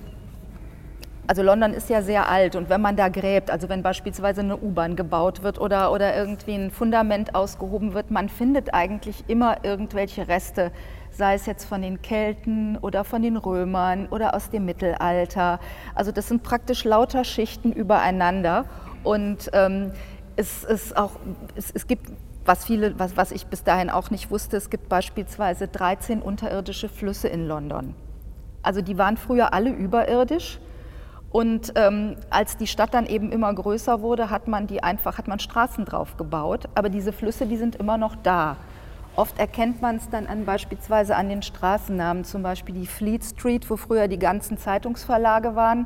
also 1.27 1.43
London 1.43 1.73
ist 1.73 1.91
ja 1.91 2.01
sehr 2.01 2.27
alt 2.27 2.55
und 2.55 2.69
wenn 2.69 2.81
man 2.81 2.95
da 2.95 3.07
gräbt, 3.09 3.51
also 3.51 3.69
wenn 3.69 3.83
beispielsweise 3.83 4.41
eine 4.41 4.57
U-Bahn 4.57 4.95
gebaut 4.95 5.43
wird 5.43 5.61
oder, 5.61 5.91
oder 5.91 6.15
irgendwie 6.15 6.55
ein 6.55 6.71
Fundament 6.71 7.35
ausgehoben 7.35 7.93
wird, 7.93 8.09
man 8.09 8.29
findet 8.29 8.73
eigentlich 8.73 9.25
immer 9.27 9.63
irgendwelche 9.63 10.27
Reste, 10.27 10.71
sei 11.11 11.35
es 11.35 11.45
jetzt 11.45 11.65
von 11.65 11.83
den 11.83 12.01
Kelten 12.01 12.77
oder 12.77 13.03
von 13.03 13.21
den 13.21 13.37
Römern 13.37 14.07
oder 14.07 14.33
aus 14.33 14.49
dem 14.49 14.65
Mittelalter. 14.65 15.59
Also 15.93 16.11
das 16.11 16.29
sind 16.29 16.41
praktisch 16.41 16.83
lauter 16.83 17.23
Schichten 17.23 17.73
übereinander 17.73 18.65
und 19.03 19.51
ähm, 19.53 19.91
es, 20.35 20.63
ist 20.63 20.97
auch, 20.97 21.11
es, 21.55 21.69
es 21.69 21.85
gibt 21.85 22.09
was, 22.49 22.65
viele, 22.65 22.97
was, 22.97 23.15
was 23.15 23.31
ich 23.31 23.45
bis 23.45 23.63
dahin 23.63 23.91
auch 23.91 24.09
nicht 24.09 24.31
wusste, 24.31 24.57
es 24.57 24.71
gibt 24.71 24.89
beispielsweise 24.89 25.67
13 25.67 26.19
unterirdische 26.19 26.89
Flüsse 26.89 27.27
in 27.27 27.47
London. 27.47 27.93
Also 28.63 28.81
die 28.81 28.97
waren 28.97 29.17
früher 29.17 29.53
alle 29.53 29.69
überirdisch. 29.69 30.59
Und 31.31 31.73
ähm, 31.75 32.15
als 32.31 32.57
die 32.57 32.65
Stadt 32.65 32.95
dann 32.95 33.05
eben 33.05 33.31
immer 33.31 33.53
größer 33.53 34.01
wurde, 34.01 34.31
hat 34.31 34.47
man 34.47 34.65
die 34.65 34.81
einfach, 34.81 35.19
hat 35.19 35.27
man 35.27 35.37
Straßen 35.37 35.85
drauf 35.85 36.17
gebaut. 36.17 36.67
Aber 36.73 36.89
diese 36.89 37.13
Flüsse, 37.13 37.45
die 37.45 37.55
sind 37.55 37.75
immer 37.75 37.99
noch 37.99 38.15
da. 38.15 38.57
Oft 39.15 39.37
erkennt 39.37 39.83
man 39.83 39.97
es 39.97 40.09
dann 40.09 40.25
an, 40.25 40.45
beispielsweise 40.45 41.15
an 41.15 41.29
den 41.29 41.43
Straßennamen, 41.43 42.23
zum 42.23 42.41
Beispiel 42.41 42.73
die 42.73 42.87
Fleet 42.87 43.23
Street, 43.23 43.69
wo 43.69 43.77
früher 43.77 44.07
die 44.07 44.17
ganzen 44.17 44.57
Zeitungsverlage 44.57 45.55
waren. 45.55 45.85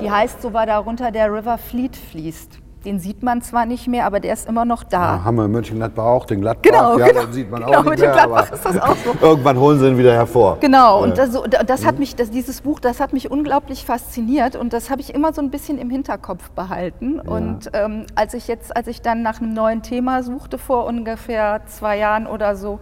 Die 0.00 0.10
heißt 0.10 0.40
so, 0.40 0.54
weil 0.54 0.66
darunter 0.66 1.10
der 1.10 1.30
River 1.30 1.58
Fleet 1.58 1.94
fließt. 1.96 2.60
Den 2.86 3.00
sieht 3.00 3.24
man 3.24 3.42
zwar 3.42 3.66
nicht 3.66 3.88
mehr, 3.88 4.06
aber 4.06 4.20
der 4.20 4.32
ist 4.32 4.48
immer 4.48 4.64
noch 4.64 4.84
da. 4.84 5.16
Ja, 5.16 5.24
haben 5.24 5.36
wir 5.36 5.46
in 5.46 5.50
Mönchengladbach 5.50 6.04
auch, 6.04 6.24
den 6.24 6.40
Gladbach. 6.40 6.62
Genau, 6.62 6.98
ja, 6.98 7.08
genau, 7.08 7.22
den 7.22 7.32
sieht 7.32 7.50
man 7.50 7.64
genau, 7.64 7.80
auch 7.80 7.84
nicht 7.84 7.98
mehr, 7.98 8.12
Gladbach 8.12 8.52
ist 8.52 8.64
das 8.64 8.78
auch 8.80 8.96
so. 8.96 9.12
Irgendwann 9.20 9.58
holen 9.58 9.80
sie 9.80 9.88
ihn 9.88 9.98
wieder 9.98 10.12
hervor. 10.12 10.58
Genau, 10.60 11.02
und 11.02 11.18
das, 11.18 11.36
das 11.66 11.84
hat 11.84 11.98
mich, 11.98 12.14
das, 12.14 12.30
dieses 12.30 12.60
Buch, 12.60 12.78
das 12.78 13.00
hat 13.00 13.12
mich 13.12 13.28
unglaublich 13.28 13.84
fasziniert 13.84 14.54
und 14.54 14.72
das 14.72 14.88
habe 14.88 15.00
ich 15.00 15.12
immer 15.12 15.32
so 15.32 15.42
ein 15.42 15.50
bisschen 15.50 15.78
im 15.78 15.90
Hinterkopf 15.90 16.50
behalten. 16.50 17.20
Ja. 17.24 17.32
Und 17.32 17.70
ähm, 17.72 18.06
als 18.14 18.34
ich 18.34 18.46
jetzt, 18.46 18.76
als 18.76 18.86
ich 18.86 19.02
dann 19.02 19.22
nach 19.22 19.40
einem 19.40 19.52
neuen 19.52 19.82
Thema 19.82 20.22
suchte 20.22 20.56
vor 20.56 20.86
ungefähr 20.86 21.62
zwei 21.66 21.98
Jahren 21.98 22.28
oder 22.28 22.54
so, 22.54 22.78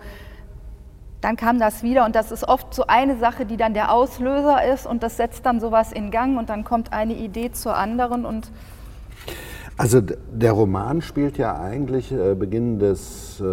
dann 1.22 1.36
kam 1.36 1.58
das 1.58 1.82
wieder 1.82 2.04
und 2.04 2.14
das 2.14 2.30
ist 2.30 2.46
oft 2.46 2.74
so 2.74 2.86
eine 2.86 3.16
Sache, 3.16 3.46
die 3.46 3.56
dann 3.56 3.72
der 3.72 3.90
Auslöser 3.90 4.62
ist 4.70 4.86
und 4.86 5.02
das 5.02 5.16
setzt 5.16 5.46
dann 5.46 5.60
sowas 5.60 5.92
in 5.92 6.10
Gang 6.10 6.38
und 6.38 6.50
dann 6.50 6.62
kommt 6.62 6.92
eine 6.92 7.14
Idee 7.14 7.50
zur 7.52 7.74
anderen 7.74 8.26
und 8.26 8.50
also 9.76 10.00
der 10.00 10.52
Roman 10.52 11.02
spielt 11.02 11.38
ja 11.38 11.58
eigentlich 11.58 12.12
äh, 12.12 12.34
Beginn 12.34 12.78
des, 12.78 13.40
äh, 13.40 13.44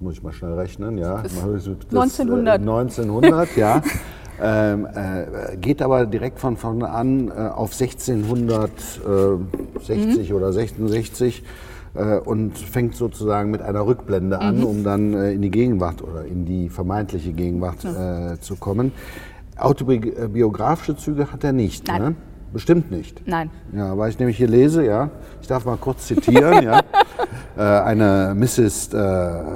muss 0.00 0.14
ich 0.14 0.22
mal 0.22 0.32
schnell 0.32 0.52
rechnen, 0.54 0.98
ja, 0.98 1.22
des 1.22 1.38
1900. 1.38 2.58
Äh, 2.58 2.60
1900, 2.60 3.56
ja. 3.56 3.82
Ähm, 4.44 4.86
äh, 4.86 5.56
geht 5.58 5.82
aber 5.82 6.06
direkt 6.06 6.40
von 6.40 6.56
vorne 6.56 6.88
an 6.88 7.28
äh, 7.28 7.32
auf 7.32 7.80
1660 7.80 9.04
mhm. 9.04 10.36
oder 10.36 10.46
1660 10.48 11.44
äh, 11.94 12.16
und 12.16 12.58
fängt 12.58 12.96
sozusagen 12.96 13.52
mit 13.52 13.62
einer 13.62 13.86
Rückblende 13.86 14.40
an, 14.40 14.58
mhm. 14.58 14.64
um 14.64 14.82
dann 14.82 15.14
äh, 15.14 15.32
in 15.32 15.42
die 15.42 15.50
Gegenwart 15.50 16.02
oder 16.02 16.24
in 16.24 16.44
die 16.44 16.70
vermeintliche 16.70 17.32
Gegenwart 17.32 17.84
mhm. 17.84 18.40
zu 18.40 18.56
kommen. 18.56 18.90
Autobiografische 19.56 20.96
Züge 20.96 21.30
hat 21.30 21.44
er 21.44 21.52
nicht. 21.52 21.86
Nein. 21.86 22.02
Ne? 22.02 22.16
Bestimmt 22.52 22.90
nicht. 22.90 23.26
Nein. 23.26 23.50
Ja, 23.74 23.96
weil 23.96 24.10
ich 24.10 24.18
nämlich 24.18 24.36
hier 24.36 24.48
lese, 24.48 24.84
ja, 24.84 25.10
ich 25.40 25.48
darf 25.48 25.64
mal 25.64 25.78
kurz 25.78 26.06
zitieren, 26.06 26.62
ja, 26.62 26.80
äh, 27.56 27.62
eine 27.62 28.34
Mrs. 28.36 28.92
Äh, 28.92 28.98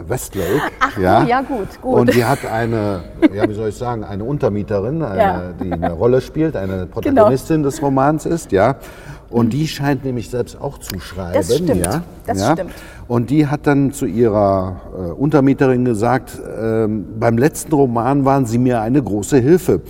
Westlake. 0.08 0.62
Ach, 0.80 0.98
ja, 0.98 1.24
ja, 1.24 1.42
gut, 1.42 1.80
gut. 1.82 2.00
Und 2.00 2.14
die 2.14 2.24
hat 2.24 2.44
eine, 2.46 3.04
ja, 3.34 3.48
wie 3.48 3.54
soll 3.54 3.68
ich 3.68 3.76
sagen, 3.76 4.02
eine 4.02 4.24
Untermieterin, 4.24 5.02
eine, 5.02 5.18
ja. 5.18 5.42
die 5.62 5.72
eine 5.72 5.92
Rolle 5.92 6.20
spielt, 6.22 6.56
eine 6.56 6.86
Protagonistin 6.86 7.56
genau. 7.56 7.68
des 7.68 7.82
Romans 7.82 8.24
ist, 8.24 8.52
ja. 8.52 8.76
Und 9.28 9.52
die 9.52 9.66
scheint 9.66 10.04
nämlich 10.04 10.30
selbst 10.30 10.58
auch 10.60 10.78
zu 10.78 11.00
schreiben. 11.00 11.34
Das 11.34 11.54
stimmt. 11.54 11.84
Ja? 11.84 12.02
Das 12.26 12.40
ja? 12.40 12.52
stimmt. 12.52 12.72
Und 13.08 13.30
die 13.30 13.46
hat 13.46 13.66
dann 13.66 13.92
zu 13.92 14.06
ihrer 14.06 14.80
äh, 14.92 15.10
Untermieterin 15.12 15.84
gesagt, 15.84 16.38
äh, 16.38 16.86
beim 16.88 17.36
letzten 17.36 17.72
Roman 17.72 18.24
waren 18.24 18.46
sie 18.46 18.58
mir 18.58 18.80
eine 18.80 19.02
große 19.02 19.38
Hilfe. 19.38 19.80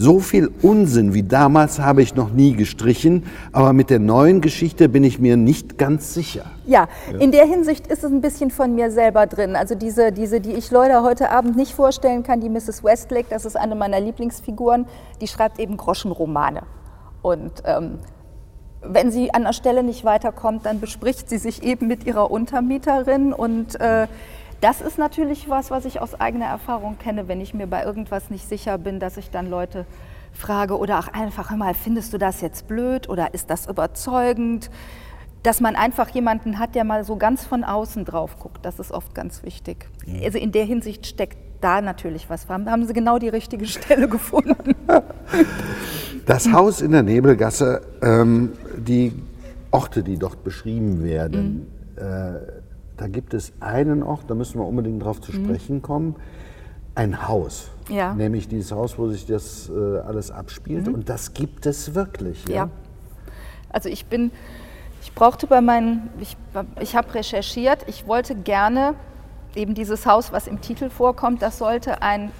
So 0.00 0.20
viel 0.20 0.48
Unsinn 0.62 1.12
wie 1.12 1.24
damals 1.24 1.80
habe 1.80 2.02
ich 2.02 2.14
noch 2.14 2.30
nie 2.30 2.52
gestrichen, 2.52 3.26
aber 3.50 3.72
mit 3.72 3.90
der 3.90 3.98
neuen 3.98 4.40
Geschichte 4.40 4.88
bin 4.88 5.02
ich 5.02 5.18
mir 5.18 5.36
nicht 5.36 5.76
ganz 5.76 6.14
sicher. 6.14 6.44
Ja, 6.66 6.86
ja. 7.12 7.18
in 7.18 7.32
der 7.32 7.44
Hinsicht 7.46 7.88
ist 7.88 8.04
es 8.04 8.12
ein 8.12 8.20
bisschen 8.20 8.52
von 8.52 8.76
mir 8.76 8.92
selber 8.92 9.26
drin. 9.26 9.56
Also 9.56 9.74
diese, 9.74 10.12
diese, 10.12 10.40
die 10.40 10.52
ich 10.52 10.70
Leute 10.70 11.02
heute 11.02 11.32
Abend 11.32 11.56
nicht 11.56 11.72
vorstellen 11.72 12.22
kann, 12.22 12.40
die 12.40 12.48
Mrs. 12.48 12.84
Westlake, 12.84 13.26
das 13.28 13.44
ist 13.44 13.56
eine 13.56 13.74
meiner 13.74 13.98
Lieblingsfiguren, 13.98 14.86
die 15.20 15.26
schreibt 15.26 15.58
eben 15.58 15.76
Groschenromane. 15.76 16.62
Und 17.20 17.64
ähm, 17.64 17.98
wenn 18.82 19.10
sie 19.10 19.34
an 19.34 19.42
der 19.42 19.52
Stelle 19.52 19.82
nicht 19.82 20.04
weiterkommt, 20.04 20.64
dann 20.64 20.78
bespricht 20.78 21.28
sie 21.28 21.38
sich 21.38 21.64
eben 21.64 21.88
mit 21.88 22.06
ihrer 22.06 22.30
Untermieterin 22.30 23.32
und 23.32 23.80
äh, 23.80 24.06
das 24.60 24.80
ist 24.80 24.98
natürlich 24.98 25.48
was, 25.48 25.70
was 25.70 25.84
ich 25.84 26.00
aus 26.00 26.20
eigener 26.20 26.46
Erfahrung 26.46 26.98
kenne, 26.98 27.28
wenn 27.28 27.40
ich 27.40 27.54
mir 27.54 27.66
bei 27.66 27.84
irgendwas 27.84 28.30
nicht 28.30 28.48
sicher 28.48 28.78
bin, 28.78 28.98
dass 29.00 29.16
ich 29.16 29.30
dann 29.30 29.48
Leute 29.48 29.86
frage 30.32 30.78
oder 30.78 30.98
auch 30.98 31.08
einfach 31.08 31.50
mal, 31.56 31.74
findest 31.74 32.12
du 32.12 32.18
das 32.18 32.40
jetzt 32.40 32.66
blöd 32.66 33.08
oder 33.08 33.34
ist 33.34 33.50
das 33.50 33.66
überzeugend? 33.68 34.70
Dass 35.44 35.60
man 35.60 35.76
einfach 35.76 36.08
jemanden 36.10 36.58
hat, 36.58 36.74
der 36.74 36.84
mal 36.84 37.04
so 37.04 37.16
ganz 37.16 37.44
von 37.44 37.62
außen 37.62 38.04
drauf 38.04 38.38
guckt, 38.38 38.64
das 38.64 38.80
ist 38.80 38.90
oft 38.90 39.14
ganz 39.14 39.44
wichtig. 39.44 39.88
Also 40.22 40.38
in 40.38 40.50
der 40.50 40.64
Hinsicht 40.64 41.06
steckt 41.06 41.38
da 41.60 41.80
natürlich 41.80 42.28
was. 42.28 42.48
Haben, 42.48 42.68
haben 42.70 42.86
Sie 42.86 42.92
genau 42.92 43.18
die 43.18 43.28
richtige 43.28 43.66
Stelle 43.66 44.08
gefunden. 44.08 44.74
Das 46.26 46.52
Haus 46.52 46.80
in 46.80 46.92
der 46.92 47.02
Nebelgasse, 47.02 47.82
ähm, 48.02 48.52
die 48.76 49.12
Orte, 49.70 50.02
die 50.02 50.18
dort 50.18 50.44
beschrieben 50.44 51.02
werden, 51.02 51.68
mhm. 51.96 52.02
äh, 52.02 52.57
da 52.98 53.08
gibt 53.08 53.32
es 53.32 53.52
einen 53.60 54.02
Ort, 54.02 54.24
da 54.28 54.34
müssen 54.34 54.58
wir 54.58 54.66
unbedingt 54.66 55.00
darauf 55.00 55.20
zu 55.20 55.32
mhm. 55.32 55.44
sprechen 55.44 55.82
kommen, 55.82 56.16
ein 56.94 57.28
Haus. 57.28 57.70
Ja. 57.88 58.12
Nämlich 58.12 58.48
dieses 58.48 58.72
Haus, 58.72 58.98
wo 58.98 59.08
sich 59.08 59.24
das 59.24 59.70
äh, 59.70 59.98
alles 60.00 60.30
abspielt. 60.30 60.88
Mhm. 60.88 60.94
Und 60.94 61.08
das 61.08 61.32
gibt 61.32 61.64
es 61.64 61.94
wirklich. 61.94 62.46
Ja. 62.48 62.54
ja. 62.54 62.70
Also 63.70 63.88
ich 63.88 64.06
bin, 64.06 64.32
ich 65.00 65.14
brauchte 65.14 65.46
bei 65.46 65.60
meinen, 65.60 66.10
ich, 66.20 66.36
ich 66.80 66.96
habe 66.96 67.14
recherchiert, 67.14 67.84
ich 67.86 68.06
wollte 68.06 68.34
gerne 68.34 68.94
eben 69.54 69.74
dieses 69.74 70.06
Haus, 70.06 70.32
was 70.32 70.46
im 70.46 70.60
Titel 70.60 70.90
vorkommt, 70.90 71.40
das 71.40 71.58
sollte 71.58 72.02
ein 72.02 72.32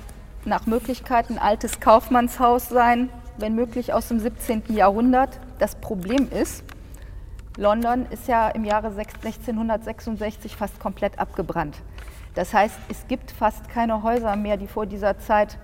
nach 0.44 0.66
Möglichkeit 0.66 1.30
ein 1.30 1.38
altes 1.38 1.80
Kaufmannshaus 1.80 2.68
sein, 2.68 3.10
wenn 3.38 3.54
möglich 3.54 3.92
aus 3.92 4.08
dem 4.08 4.18
17. 4.18 4.62
Jahrhundert. 4.68 5.38
Das 5.58 5.74
Problem 5.76 6.28
ist, 6.30 6.64
London 7.58 8.06
ist 8.10 8.28
ja 8.28 8.48
im 8.50 8.64
Jahre 8.64 8.86
1666 8.86 10.54
fast 10.54 10.78
komplett 10.78 11.18
abgebrannt. 11.18 11.76
Das 12.36 12.54
heißt, 12.54 12.78
es 12.88 13.08
gibt 13.08 13.32
fast 13.32 13.68
keine 13.68 14.04
Häuser 14.04 14.36
mehr, 14.36 14.56
die 14.56 14.68
vor 14.68 14.86
dieser 14.86 15.18
Zeit 15.18 15.58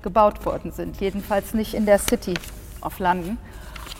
gebaut 0.00 0.46
worden 0.46 0.70
sind, 0.70 1.00
jedenfalls 1.00 1.52
nicht 1.52 1.74
in 1.74 1.86
der 1.86 1.98
City 1.98 2.34
of 2.82 3.00
London. 3.00 3.36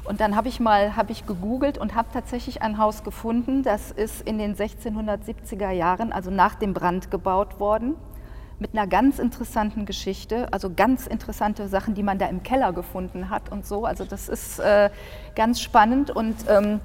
Und 0.05 0.21
dann 0.21 0.37
habe 0.37 0.47
ich 0.47 0.61
mal 0.61 0.95
hab 0.95 1.11
ich 1.11 1.27
gegoogelt 1.27 1.77
und 1.77 1.97
habe 1.97 2.07
tatsächlich 2.13 2.63
ein 2.63 2.79
Haus 2.79 3.03
gefunden, 3.03 3.65
das 3.65 3.91
ist 3.91 4.23
in 4.23 4.39
den 4.39 4.55
1670er 4.55 5.71
Jahren, 5.73 6.13
also 6.13 6.31
nach 6.31 6.55
dem 6.55 6.73
Brand 6.73 7.11
gebaut 7.11 7.59
worden, 7.59 7.97
mit 8.61 8.75
einer 8.75 8.87
ganz 8.87 9.19
interessanten 9.19 9.87
Geschichte, 9.87 10.53
also 10.53 10.71
ganz 10.73 11.09
interessante 11.09 11.67
Sachen, 11.67 11.95
die 11.95 12.05
man 12.05 12.19
da 12.19 12.27
im 12.27 12.45
Keller 12.45 12.73
gefunden 12.73 13.29
hat 13.29 13.51
und 13.51 13.67
so. 13.67 13.87
Also 13.87 14.05
das 14.05 14.29
ist 14.29 14.61
äh, 14.61 14.91
ganz 15.35 15.61
spannend 15.61 16.11
und 16.11 16.37
ähm, 16.49 16.81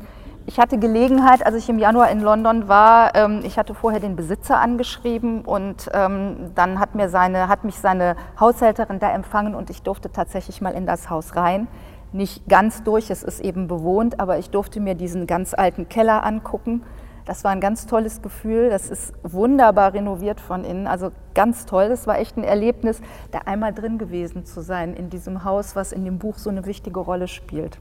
ich 0.47 0.59
hatte 0.59 0.77
Gelegenheit, 0.77 1.45
als 1.45 1.55
ich 1.55 1.69
im 1.69 1.79
Januar 1.79 2.11
in 2.11 2.21
London 2.21 2.67
war, 2.67 3.15
ähm, 3.15 3.41
ich 3.43 3.57
hatte 3.57 3.73
vorher 3.73 3.99
den 3.99 4.15
Besitzer 4.15 4.59
angeschrieben 4.59 5.41
und 5.41 5.89
ähm, 5.93 6.51
dann 6.53 6.79
hat, 6.79 6.93
mir 6.93 7.09
seine, 7.09 7.47
hat 7.47 7.63
mich 7.63 7.79
seine 7.79 8.15
Haushälterin 8.39 8.99
da 8.99 9.11
empfangen 9.11 9.55
und 9.55 9.69
ich 9.69 9.81
durfte 9.81 10.11
tatsächlich 10.11 10.61
mal 10.61 10.73
in 10.73 10.85
das 10.85 11.09
Haus 11.09 11.35
rein. 11.35 11.67
Nicht 12.11 12.47
ganz 12.47 12.83
durch, 12.83 13.09
es 13.09 13.23
ist 13.23 13.39
eben 13.39 13.67
bewohnt, 13.67 14.19
aber 14.19 14.37
ich 14.37 14.51
durfte 14.51 14.79
mir 14.79 14.93
diesen 14.93 15.25
ganz 15.25 15.53
alten 15.53 15.89
Keller 15.89 16.23
angucken. 16.23 16.83
Das 17.25 17.43
war 17.43 17.49
ein 17.49 17.59
ganz 17.59 17.87
tolles 17.87 18.21
Gefühl. 18.21 18.69
Das 18.69 18.89
ist 18.91 19.13
wunderbar 19.23 19.93
renoviert 19.93 20.39
von 20.39 20.63
innen. 20.63 20.85
Also 20.85 21.11
ganz 21.33 21.65
toll. 21.65 21.89
Das 21.89 22.05
war 22.05 22.19
echt 22.19 22.37
ein 22.37 22.43
Erlebnis, 22.43 23.01
da 23.31 23.39
einmal 23.45 23.73
drin 23.73 23.97
gewesen 23.97 24.45
zu 24.45 24.61
sein 24.61 24.93
in 24.93 25.09
diesem 25.09 25.43
Haus, 25.43 25.75
was 25.75 25.91
in 25.91 26.05
dem 26.05 26.19
Buch 26.19 26.37
so 26.37 26.51
eine 26.51 26.67
wichtige 26.67 26.99
Rolle 26.99 27.27
spielt. 27.27 27.79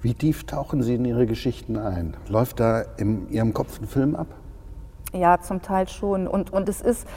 Wie 0.00 0.14
tief 0.14 0.44
tauchen 0.44 0.82
Sie 0.82 0.94
in 0.94 1.04
Ihre 1.04 1.26
Geschichten 1.26 1.76
ein? 1.76 2.16
Läuft 2.28 2.60
da 2.60 2.82
in 2.98 3.28
Ihrem 3.30 3.52
Kopf 3.52 3.80
ein 3.80 3.88
Film 3.88 4.14
ab? 4.14 4.28
Ja, 5.12 5.40
zum 5.40 5.60
Teil 5.60 5.88
schon. 5.88 6.28
Und, 6.28 6.52
und 6.52 6.68
es 6.68 6.80
ist 6.80 7.08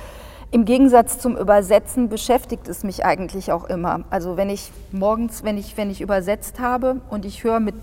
im 0.49 0.65
Gegensatz 0.65 1.19
zum 1.19 1.37
Übersetzen 1.37 2.09
beschäftigt 2.09 2.67
es 2.67 2.83
mich 2.83 3.05
eigentlich 3.05 3.51
auch 3.51 3.65
immer. 3.65 4.03
Also 4.09 4.35
wenn 4.35 4.49
ich 4.49 4.71
morgens, 4.91 5.43
wenn 5.43 5.57
ich, 5.57 5.77
wenn 5.77 5.91
ich 5.91 6.01
übersetzt 6.01 6.59
habe 6.59 7.01
und 7.11 7.23
ich 7.23 7.43
höre 7.43 7.59
mit 7.59 7.75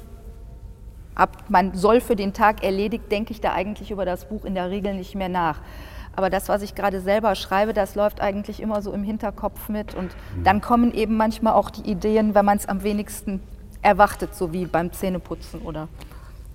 ab, 1.14 1.44
man 1.48 1.74
soll 1.74 2.00
für 2.00 2.16
den 2.16 2.32
Tag 2.32 2.64
erledigt, 2.64 3.10
denke 3.12 3.32
ich 3.32 3.40
da 3.40 3.52
eigentlich 3.52 3.92
über 3.92 4.04
das 4.04 4.24
Buch 4.24 4.44
in 4.44 4.54
der 4.54 4.68
Regel 4.68 4.94
nicht 4.94 5.14
mehr 5.14 5.28
nach. 5.28 5.60
Aber 6.16 6.28
das, 6.28 6.48
was 6.48 6.62
ich 6.62 6.74
gerade 6.74 7.00
selber 7.00 7.36
schreibe, 7.36 7.72
das 7.72 7.94
läuft 7.94 8.20
eigentlich 8.20 8.60
immer 8.60 8.82
so 8.82 8.92
im 8.92 9.04
Hinterkopf 9.04 9.68
mit. 9.68 9.94
Und 9.94 10.10
dann 10.42 10.60
kommen 10.60 10.92
eben 10.92 11.16
manchmal 11.16 11.52
auch 11.52 11.70
die 11.70 11.88
Ideen, 11.88 12.34
wenn 12.34 12.44
man 12.44 12.56
es 12.58 12.68
am 12.68 12.82
wenigsten 12.82 13.40
erwartet, 13.82 14.34
so 14.34 14.52
wie 14.52 14.66
beim 14.66 14.92
Zähneputzen 14.92 15.60
oder 15.62 15.88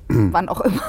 wann 0.09 0.49
auch 0.49 0.61
immer. 0.61 0.81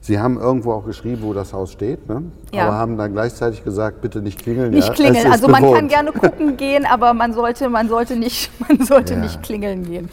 Sie 0.00 0.18
haben 0.18 0.38
irgendwo 0.38 0.72
auch 0.72 0.86
geschrieben, 0.86 1.20
wo 1.22 1.34
das 1.34 1.52
Haus 1.52 1.72
steht, 1.72 2.08
ne? 2.08 2.22
Ja. 2.52 2.66
aber 2.66 2.76
haben 2.76 2.96
dann 2.96 3.12
gleichzeitig 3.12 3.62
gesagt, 3.62 4.00
bitte 4.00 4.22
nicht 4.22 4.38
klingeln. 4.42 4.70
Nicht 4.72 4.88
ja, 4.88 4.94
klingeln. 4.94 5.30
Also 5.30 5.48
man 5.48 5.60
bewohnt. 5.62 5.76
kann 5.76 5.88
gerne 5.88 6.12
gucken 6.12 6.56
gehen, 6.56 6.86
aber 6.86 7.12
man 7.12 7.34
sollte, 7.34 7.68
man 7.68 7.88
sollte, 7.90 8.16
nicht, 8.16 8.50
man 8.68 8.86
sollte 8.86 9.14
Ja. 9.14 9.20
nicht 9.20 9.42
klingeln 9.42 9.84
gehen. 9.84 10.08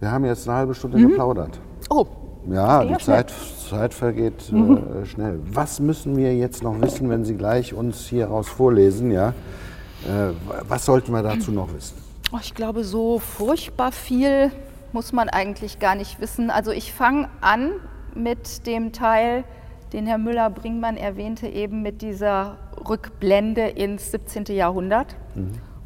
Wir 0.00 0.10
haben 0.10 0.24
jetzt 0.24 0.48
eine 0.48 0.58
halbe 0.58 0.74
Stunde 0.74 0.98
Mhm. 0.98 1.08
geplaudert. 1.10 1.58
Oh, 1.90 2.06
Ja, 2.48 2.84
die. 2.84 2.96
Zeit, 2.98 3.32
Zeit 3.70 3.92
vergeht 3.94 4.50
Mhm. 4.52 4.76
äh, 5.02 5.06
schnell. 5.06 5.40
Was 5.52 5.80
müssen 5.80 6.16
wir 6.16 6.34
jetzt 6.36 6.62
noch 6.62 6.80
wissen, 6.80 7.08
wenn 7.08 7.24
Sie 7.24 7.34
gleich 7.36 7.72
uns 7.74 8.06
hier 8.06 8.26
raus 8.28 8.48
vorlesen? 8.48 9.10
Ja? 9.10 9.28
Äh, 9.28 10.32
was 10.68 10.84
sollten 10.84 11.12
wir 11.12 11.22
dazu 11.22 11.50
noch 11.52 11.72
wissen? 11.74 11.96
Oh, 12.32 12.38
ich 12.42 12.54
glaube, 12.54 12.82
so 12.82 13.18
furchtbar 13.18 13.92
viel 13.92 14.50
muss 14.92 15.12
man 15.12 15.28
eigentlich 15.28 15.78
gar 15.78 15.94
nicht 15.94 16.20
wissen. 16.20 16.50
Also 16.50 16.72
ich 16.72 16.92
fange 16.92 17.28
an 17.40 17.72
mit 18.14 18.66
dem 18.66 18.92
Teil, 18.92 19.44
den 19.92 20.06
Herr 20.06 20.18
Müller-Bringmann 20.18 20.96
erwähnte, 20.96 21.46
eben 21.46 21.82
mit 21.82 22.02
dieser 22.02 22.56
Rückblende 22.88 23.68
ins 23.68 24.10
17. 24.10 24.44
Jahrhundert. 24.46 25.16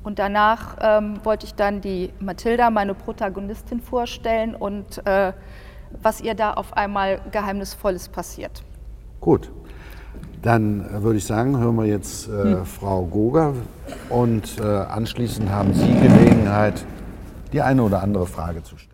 Und 0.03 0.18
danach 0.18 0.79
ähm, 0.81 1.24
wollte 1.24 1.44
ich 1.44 1.55
dann 1.55 1.83
die 1.83 2.12
Mathilda, 2.20 2.70
meine 2.70 2.94
Protagonistin, 2.94 3.81
vorstellen 3.81 4.55
und 4.55 5.07
äh, 5.07 5.33
was 6.03 6.20
ihr 6.20 6.35
da 6.35 6.55
auf 6.55 6.72
einmal 6.74 7.20
Geheimnisvolles 7.31 8.09
passiert. 8.09 8.62
Gut, 9.20 9.50
dann 10.42 11.03
würde 11.03 11.18
ich 11.18 11.24
sagen, 11.24 11.59
hören 11.59 11.76
wir 11.76 11.87
jetzt 11.87 12.29
äh, 12.29 12.64
Frau 12.64 13.05
Goger 13.05 13.55
und 14.09 14.59
äh, 14.59 14.64
anschließend 14.64 15.50
haben 15.50 15.74
Sie 15.74 15.92
Gelegenheit, 16.00 16.85
die 17.53 17.61
eine 17.61 17.83
oder 17.83 18.03
andere 18.03 18.26
Frage 18.26 18.62
zu 18.62 18.76
stellen. 18.76 18.89